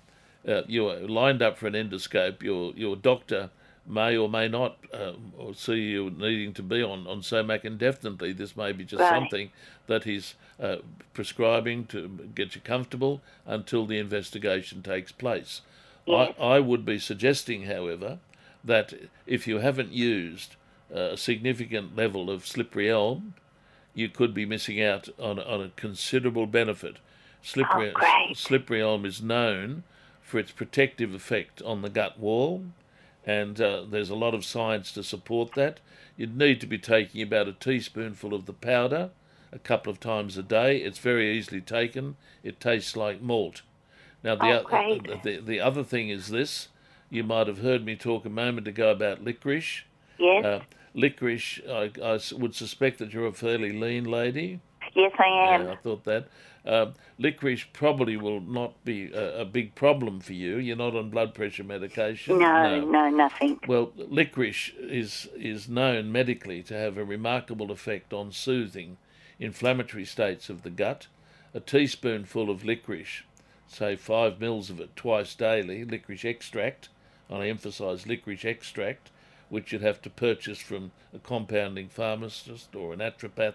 uh, 0.46 0.62
you're 0.66 1.00
lined 1.08 1.42
up 1.42 1.56
for 1.58 1.66
an 1.66 1.74
endoscope. 1.74 2.42
Your 2.42 2.72
your 2.76 2.96
doctor 2.96 3.50
may 3.86 4.16
or 4.16 4.28
may 4.28 4.48
not 4.48 4.76
uh, 4.92 5.12
or 5.36 5.54
see 5.54 5.74
you 5.90 6.10
needing 6.10 6.52
to 6.54 6.62
be 6.62 6.82
on 6.82 7.06
on 7.06 7.20
Somac 7.22 7.64
indefinitely. 7.64 8.32
This 8.32 8.56
may 8.56 8.72
be 8.72 8.84
just 8.84 9.00
Right. 9.00 9.10
something 9.18 9.50
that 9.86 10.04
he's 10.04 10.34
uh, 10.60 10.76
prescribing 11.14 11.86
to 11.86 12.08
get 12.34 12.54
you 12.54 12.60
comfortable 12.60 13.20
until 13.46 13.86
the 13.86 13.98
investigation 13.98 14.82
takes 14.82 15.10
place. 15.12 15.62
Yes. 16.06 16.34
I, 16.38 16.42
I 16.56 16.60
would 16.60 16.84
be 16.84 16.98
suggesting, 16.98 17.64
however, 17.64 18.18
that 18.64 18.92
if 19.26 19.46
you 19.46 19.58
haven't 19.58 19.92
used 19.92 20.54
uh, 20.94 20.98
a 21.12 21.16
significant 21.16 21.96
level 21.96 22.30
of 22.30 22.46
slippery 22.46 22.90
elm, 22.90 23.34
you 23.94 24.08
could 24.08 24.32
be 24.34 24.46
missing 24.46 24.80
out 24.82 25.08
on, 25.18 25.38
on 25.38 25.60
a 25.62 25.70
considerable 25.76 26.46
benefit. 26.46 26.96
Slippery, 27.42 27.92
Oh, 28.00 28.32
slippery 28.34 28.80
elm 28.80 29.04
is 29.04 29.20
known 29.20 29.82
for 30.22 30.38
its 30.38 30.52
protective 30.52 31.12
effect 31.12 31.60
on 31.62 31.82
the 31.82 31.90
gut 31.90 32.18
wall, 32.18 32.64
and 33.24 33.60
uh, 33.60 33.84
there's 33.88 34.10
a 34.10 34.14
lot 34.14 34.34
of 34.34 34.44
science 34.44 34.92
to 34.92 35.02
support 35.02 35.52
that. 35.54 35.80
You'd 36.16 36.36
need 36.36 36.60
to 36.60 36.66
be 36.66 36.78
taking 36.78 37.22
about 37.22 37.48
a 37.48 37.52
teaspoonful 37.52 38.34
of 38.34 38.46
the 38.46 38.52
powder 38.52 39.10
a 39.52 39.58
couple 39.58 39.90
of 39.90 40.00
times 40.00 40.36
a 40.36 40.42
day. 40.42 40.78
It's 40.78 40.98
very 40.98 41.36
easily 41.36 41.60
taken. 41.60 42.16
It 42.42 42.60
tastes 42.60 42.96
like 42.96 43.20
malt. 43.22 43.62
Now, 44.24 44.34
the, 44.36 44.64
Oh, 44.72 44.76
o- 44.76 45.18
the, 45.22 45.40
the 45.44 45.60
other 45.60 45.84
thing 45.84 46.08
is 46.08 46.28
this. 46.28 46.68
You 47.10 47.24
might 47.24 47.46
have 47.46 47.58
heard 47.58 47.84
me 47.84 47.96
talk 47.96 48.24
a 48.24 48.30
moment 48.30 48.66
ago 48.68 48.90
about 48.90 49.22
licorice. 49.22 49.82
Yes, 50.18 50.44
Uh, 50.44 50.60
licorice, 50.94 51.60
I 51.68 51.90
would 52.36 52.54
suspect 52.54 52.98
that 52.98 53.12
you're 53.12 53.26
a 53.26 53.32
fairly 53.32 53.72
lean 53.78 54.04
lady. 54.04 54.60
yes, 54.94 55.12
I 55.18 55.54
am. 55.54 55.62
Yeah, 55.66 55.72
I 55.72 55.76
thought 55.76 56.04
that. 56.04 56.28
Um, 56.64 56.94
licorice 57.18 57.64
probably 57.72 58.16
will 58.16 58.40
not 58.40 58.84
be 58.84 59.12
a, 59.12 59.40
a 59.40 59.44
big 59.44 59.74
problem 59.74 60.20
for 60.20 60.32
you. 60.32 60.58
You're 60.58 60.76
not 60.76 60.94
on 60.94 61.10
blood 61.10 61.34
pressure 61.34 61.64
medication. 61.64 62.38
No, 62.38 62.80
no, 62.84 63.10
nothing. 63.10 63.58
Well, 63.66 63.92
licorice 63.96 64.70
is 64.78 65.28
is 65.34 65.68
known 65.68 66.12
medically 66.12 66.62
to 66.64 66.74
have 66.74 66.96
a 66.96 67.04
remarkable 67.04 67.72
effect 67.72 68.12
on 68.12 68.30
soothing 68.30 68.96
inflammatory 69.40 70.04
states 70.04 70.48
of 70.48 70.62
the 70.62 70.70
gut. 70.70 71.08
A 71.54 71.60
teaspoonful 71.60 72.48
of 72.48 72.64
licorice, 72.64 73.22
say 73.66 73.96
five 73.96 74.40
mils 74.40 74.70
of 74.70 74.80
it 74.80 74.94
twice 74.96 75.34
daily, 75.34 75.84
licorice 75.84 76.24
extract, 76.24 76.88
and 77.28 77.42
I 77.42 77.48
emphasise 77.48 78.06
licorice 78.06 78.44
extract, 78.44 79.10
which 79.48 79.72
you'd 79.72 79.82
have 79.82 80.00
to 80.02 80.10
purchase 80.10 80.58
from 80.58 80.92
a 81.12 81.18
compounding 81.18 81.88
pharmacist 81.88 82.74
or 82.74 82.94
a 82.94 82.96
naturopath, 82.96 83.54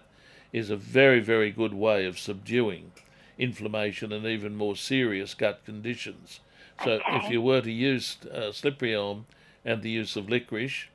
is 0.52 0.70
a 0.70 0.76
very, 0.76 1.20
very 1.20 1.50
good 1.50 1.74
way 1.74 2.06
of 2.06 2.18
subduing 2.18 2.92
inflammation 3.38 4.12
and 4.12 4.26
even 4.26 4.56
more 4.56 4.76
serious 4.76 5.34
gut 5.34 5.64
conditions. 5.64 6.40
So 6.84 7.00
if 7.08 7.30
you 7.30 7.40
were 7.42 7.60
to 7.60 7.70
use 7.70 8.16
uh, 8.24 8.52
slippery 8.52 8.94
elm 8.94 9.26
and 9.64 9.82
the 9.82 9.90
use 9.90 10.16
of 10.16 10.28
licorice, 10.28 10.86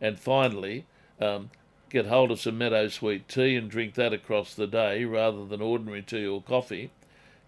and 0.00 0.18
finally 0.18 0.86
um, 1.20 1.50
get 1.90 2.06
hold 2.06 2.30
of 2.30 2.40
some 2.40 2.58
meadow 2.58 2.88
sweet 2.88 3.28
tea 3.28 3.56
and 3.56 3.70
drink 3.70 3.94
that 3.94 4.12
across 4.12 4.54
the 4.54 4.66
day 4.66 5.04
rather 5.04 5.44
than 5.46 5.62
ordinary 5.62 6.02
tea 6.02 6.26
or 6.26 6.42
coffee, 6.42 6.90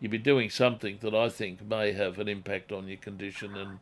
you'd 0.00 0.10
be 0.10 0.18
doing 0.18 0.48
something 0.48 0.98
that 1.00 1.14
I 1.14 1.28
think 1.28 1.62
may 1.62 1.92
have 1.92 2.18
an 2.18 2.28
impact 2.28 2.72
on 2.72 2.88
your 2.88 2.98
condition 2.98 3.56
and 3.56 3.78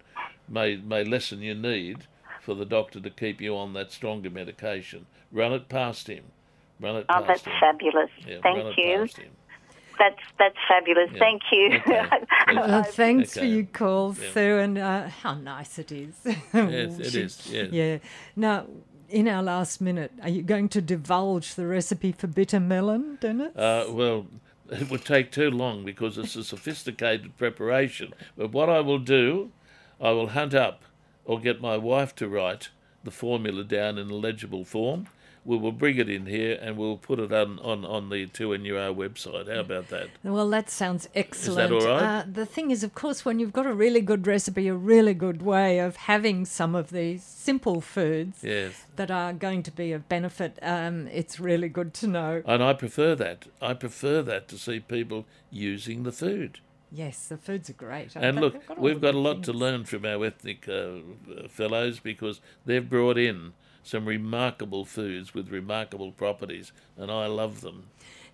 may 0.49 0.77
may 0.77 1.05
lessen 1.05 1.43
your 1.43 1.55
need 1.55 2.07
for 2.41 2.55
the 2.55 2.65
doctor 2.65 3.01
to 3.01 3.11
keep 3.11 3.41
you 3.41 3.57
on 3.57 3.73
that 3.75 3.93
stronger 3.93 4.31
medication. 4.31 5.07
Run 5.33 5.53
it 5.53 5.69
past 5.69 6.07
him. 6.07 6.25
Run 6.81 6.97
it 6.97 7.07
Oh, 7.09 7.15
past 7.15 7.27
that's 7.27 7.45
him. 7.45 7.53
fabulous. 7.61 8.11
Yeah, 8.27 8.35
run 8.35 8.43
Thank 8.43 8.79
it 8.79 8.79
you. 8.85 8.99
past 8.99 9.17
him. 9.19 9.31
That's 9.99 10.19
that's 10.39 10.57
fabulous. 10.69 11.11
Yeah. 11.13 11.19
Thank 11.19 11.43
you. 11.53 11.77
Okay. 11.77 12.03
Uh, 12.49 12.83
thanks 12.85 13.37
for 13.37 13.45
your 13.45 13.65
call, 13.65 14.15
Yeah. 14.21 14.31
Sue, 14.33 14.59
and 14.59 14.79
uh, 14.79 15.09
how 15.09 15.35
nice 15.35 15.79
it 15.81 15.91
is. 15.91 16.15
Yes, 16.55 16.99
it 17.01 17.11
She- 17.11 17.21
is, 17.23 17.49
yes. 17.51 17.69
Yeah. 17.73 17.99
Now, 18.37 18.67
in 19.09 19.27
our 19.27 19.43
last 19.43 19.81
minute, 19.81 20.13
are 20.23 20.29
you 20.29 20.43
going 20.43 20.69
to 20.71 20.81
divulge 20.81 21.55
the 21.57 21.67
recipe 21.67 22.13
for 22.13 22.29
bitter 22.29 22.61
melon, 22.61 23.19
Dennis? 23.21 23.57
Uh, 23.57 23.87
well, 23.89 24.27
it 24.71 24.89
would 24.91 25.05
take 25.05 25.33
too 25.33 25.51
long 25.51 25.85
because 25.85 26.19
it's 26.19 26.37
a 26.37 26.45
sophisticated 26.45 27.37
preparation. 27.37 28.13
But 28.37 28.53
what 28.53 28.69
I 28.71 28.81
will 28.81 28.99
do, 29.01 29.51
I 30.01 30.11
will 30.11 30.29
hunt 30.29 30.55
up 30.55 30.83
or 31.25 31.41
get 31.41 31.61
my 31.61 31.77
wife 31.77 32.15
to 32.17 32.29
write 32.29 32.69
the 33.03 33.11
formula 33.11 33.65
down 33.65 33.99
in 33.99 34.09
a 34.11 34.15
legible 34.15 34.65
form. 34.65 35.09
We 35.47 35.57
will 35.57 35.71
bring 35.73 35.97
it 35.99 36.09
in 36.11 36.27
here 36.27 36.59
and 36.61 36.77
we'll 36.77 36.97
put 36.97 37.21
it 37.21 37.33
on, 37.33 37.61
on, 37.61 37.85
on 37.85 38.09
the 38.11 38.27
2NUR 38.27 38.95
website. 38.97 39.47
How 39.53 39.61
about 39.61 39.89
that? 39.91 40.09
Well, 40.25 40.51
that 40.51 40.69
sounds 40.69 41.09
excellent. 41.15 41.73
Is 41.73 41.85
that 41.85 41.89
all 41.89 41.95
right? 41.97 42.03
Uh, 42.03 42.25
the 42.31 42.45
thing 42.47 42.73
is, 42.73 42.83
of 42.83 42.95
course, 42.97 43.25
when 43.25 43.39
you've 43.39 43.53
got 43.53 43.65
a 43.65 43.73
really 43.73 44.01
good 44.01 44.27
recipe, 44.27 44.67
a 44.67 44.75
really 44.75 45.15
good 45.15 45.43
way 45.43 45.79
of 45.79 45.95
having 45.95 46.45
some 46.47 46.75
of 46.75 46.91
these 46.91 47.23
simple 47.23 47.81
foods 47.81 48.43
Yes. 48.43 48.87
that 48.97 49.11
are 49.13 49.33
going 49.33 49.63
to 49.63 49.71
be 49.71 49.93
of 49.93 50.09
benefit, 50.09 50.59
um, 50.63 51.07
it's 51.13 51.39
really 51.39 51.69
good 51.69 51.95
to 51.95 52.09
know. 52.09 52.43
And 52.45 52.61
I 52.61 52.73
prefer 52.73 53.15
that. 53.15 53.47
I 53.63 53.75
prefer 53.75 54.23
that 54.23 54.49
to 54.49 54.59
see 54.59 54.81
people 54.81 55.27
using 55.51 56.03
the 56.03 56.13
food. 56.13 56.59
Yes, 56.91 57.27
the 57.29 57.37
foods 57.37 57.71
are 57.71 57.75
great. 57.75 58.17
And 58.17 58.37
They've 58.37 58.43
look, 58.45 58.67
got 58.67 58.81
we've 58.81 59.01
got 59.01 59.15
a 59.15 59.19
lot 59.19 59.43
to 59.45 59.53
learn 59.53 59.85
from 59.85 60.05
our 60.05 60.25
ethnic 60.25 60.69
uh, 60.69 61.47
fellows 61.49 62.01
because 62.01 62.41
they've 62.65 62.89
brought 62.89 63.19
in 63.19 63.53
some 63.87 64.05
remarkable 64.07 64.85
foods 64.85 65.33
with 65.35 65.49
remarkable 65.51 66.13
properties, 66.13 66.73
and 66.97 67.11
I 67.11 67.27
love 67.27 67.61
them. 67.61 67.85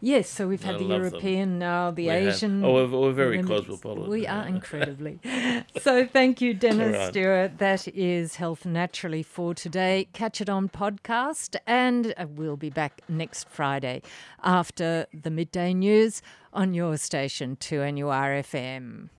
Yes, 0.05 0.29
so 0.29 0.49
we've 0.49 0.65
had 0.65 0.75
I 0.75 0.79
the 0.79 0.85
love 0.85 1.03
them. 1.03 1.11
European 1.13 1.59
now, 1.61 1.93
the 1.93 2.09
We 2.09 2.09
have. 2.09 2.35
Asian. 2.35 2.65
Oh, 2.65 2.75
we're- 2.75 2.89
we're 2.89 3.13
very 3.13 3.41
cosmopolitan. 3.41 4.11
We 4.11 4.27
are 4.27 4.45
incredibly. 4.49 5.21
so 5.81 6.05
thank 6.07 6.41
you, 6.41 6.55
Dennis 6.55 6.97
right. 6.97 7.09
Stewart. 7.11 7.59
That 7.59 7.87
is 7.87 8.35
Health 8.35 8.67
Naturally 8.67 9.23
for 9.23 9.55
today. 9.55 10.09
Catch 10.13 10.41
it 10.41 10.49
on 10.51 10.69
podcast, 10.71 11.55
and 11.69 12.13
uh, 12.17 12.27
we'll 12.29 12.57
be 12.57 12.71
back 12.71 13.03
next 13.09 13.49
Friday 13.49 14.03
after 14.43 15.07
the 15.15 15.31
midday 15.31 15.73
news 15.73 16.21
on 16.53 16.75
your 16.75 16.97
station, 16.97 17.57
2NURFM. 17.61 19.11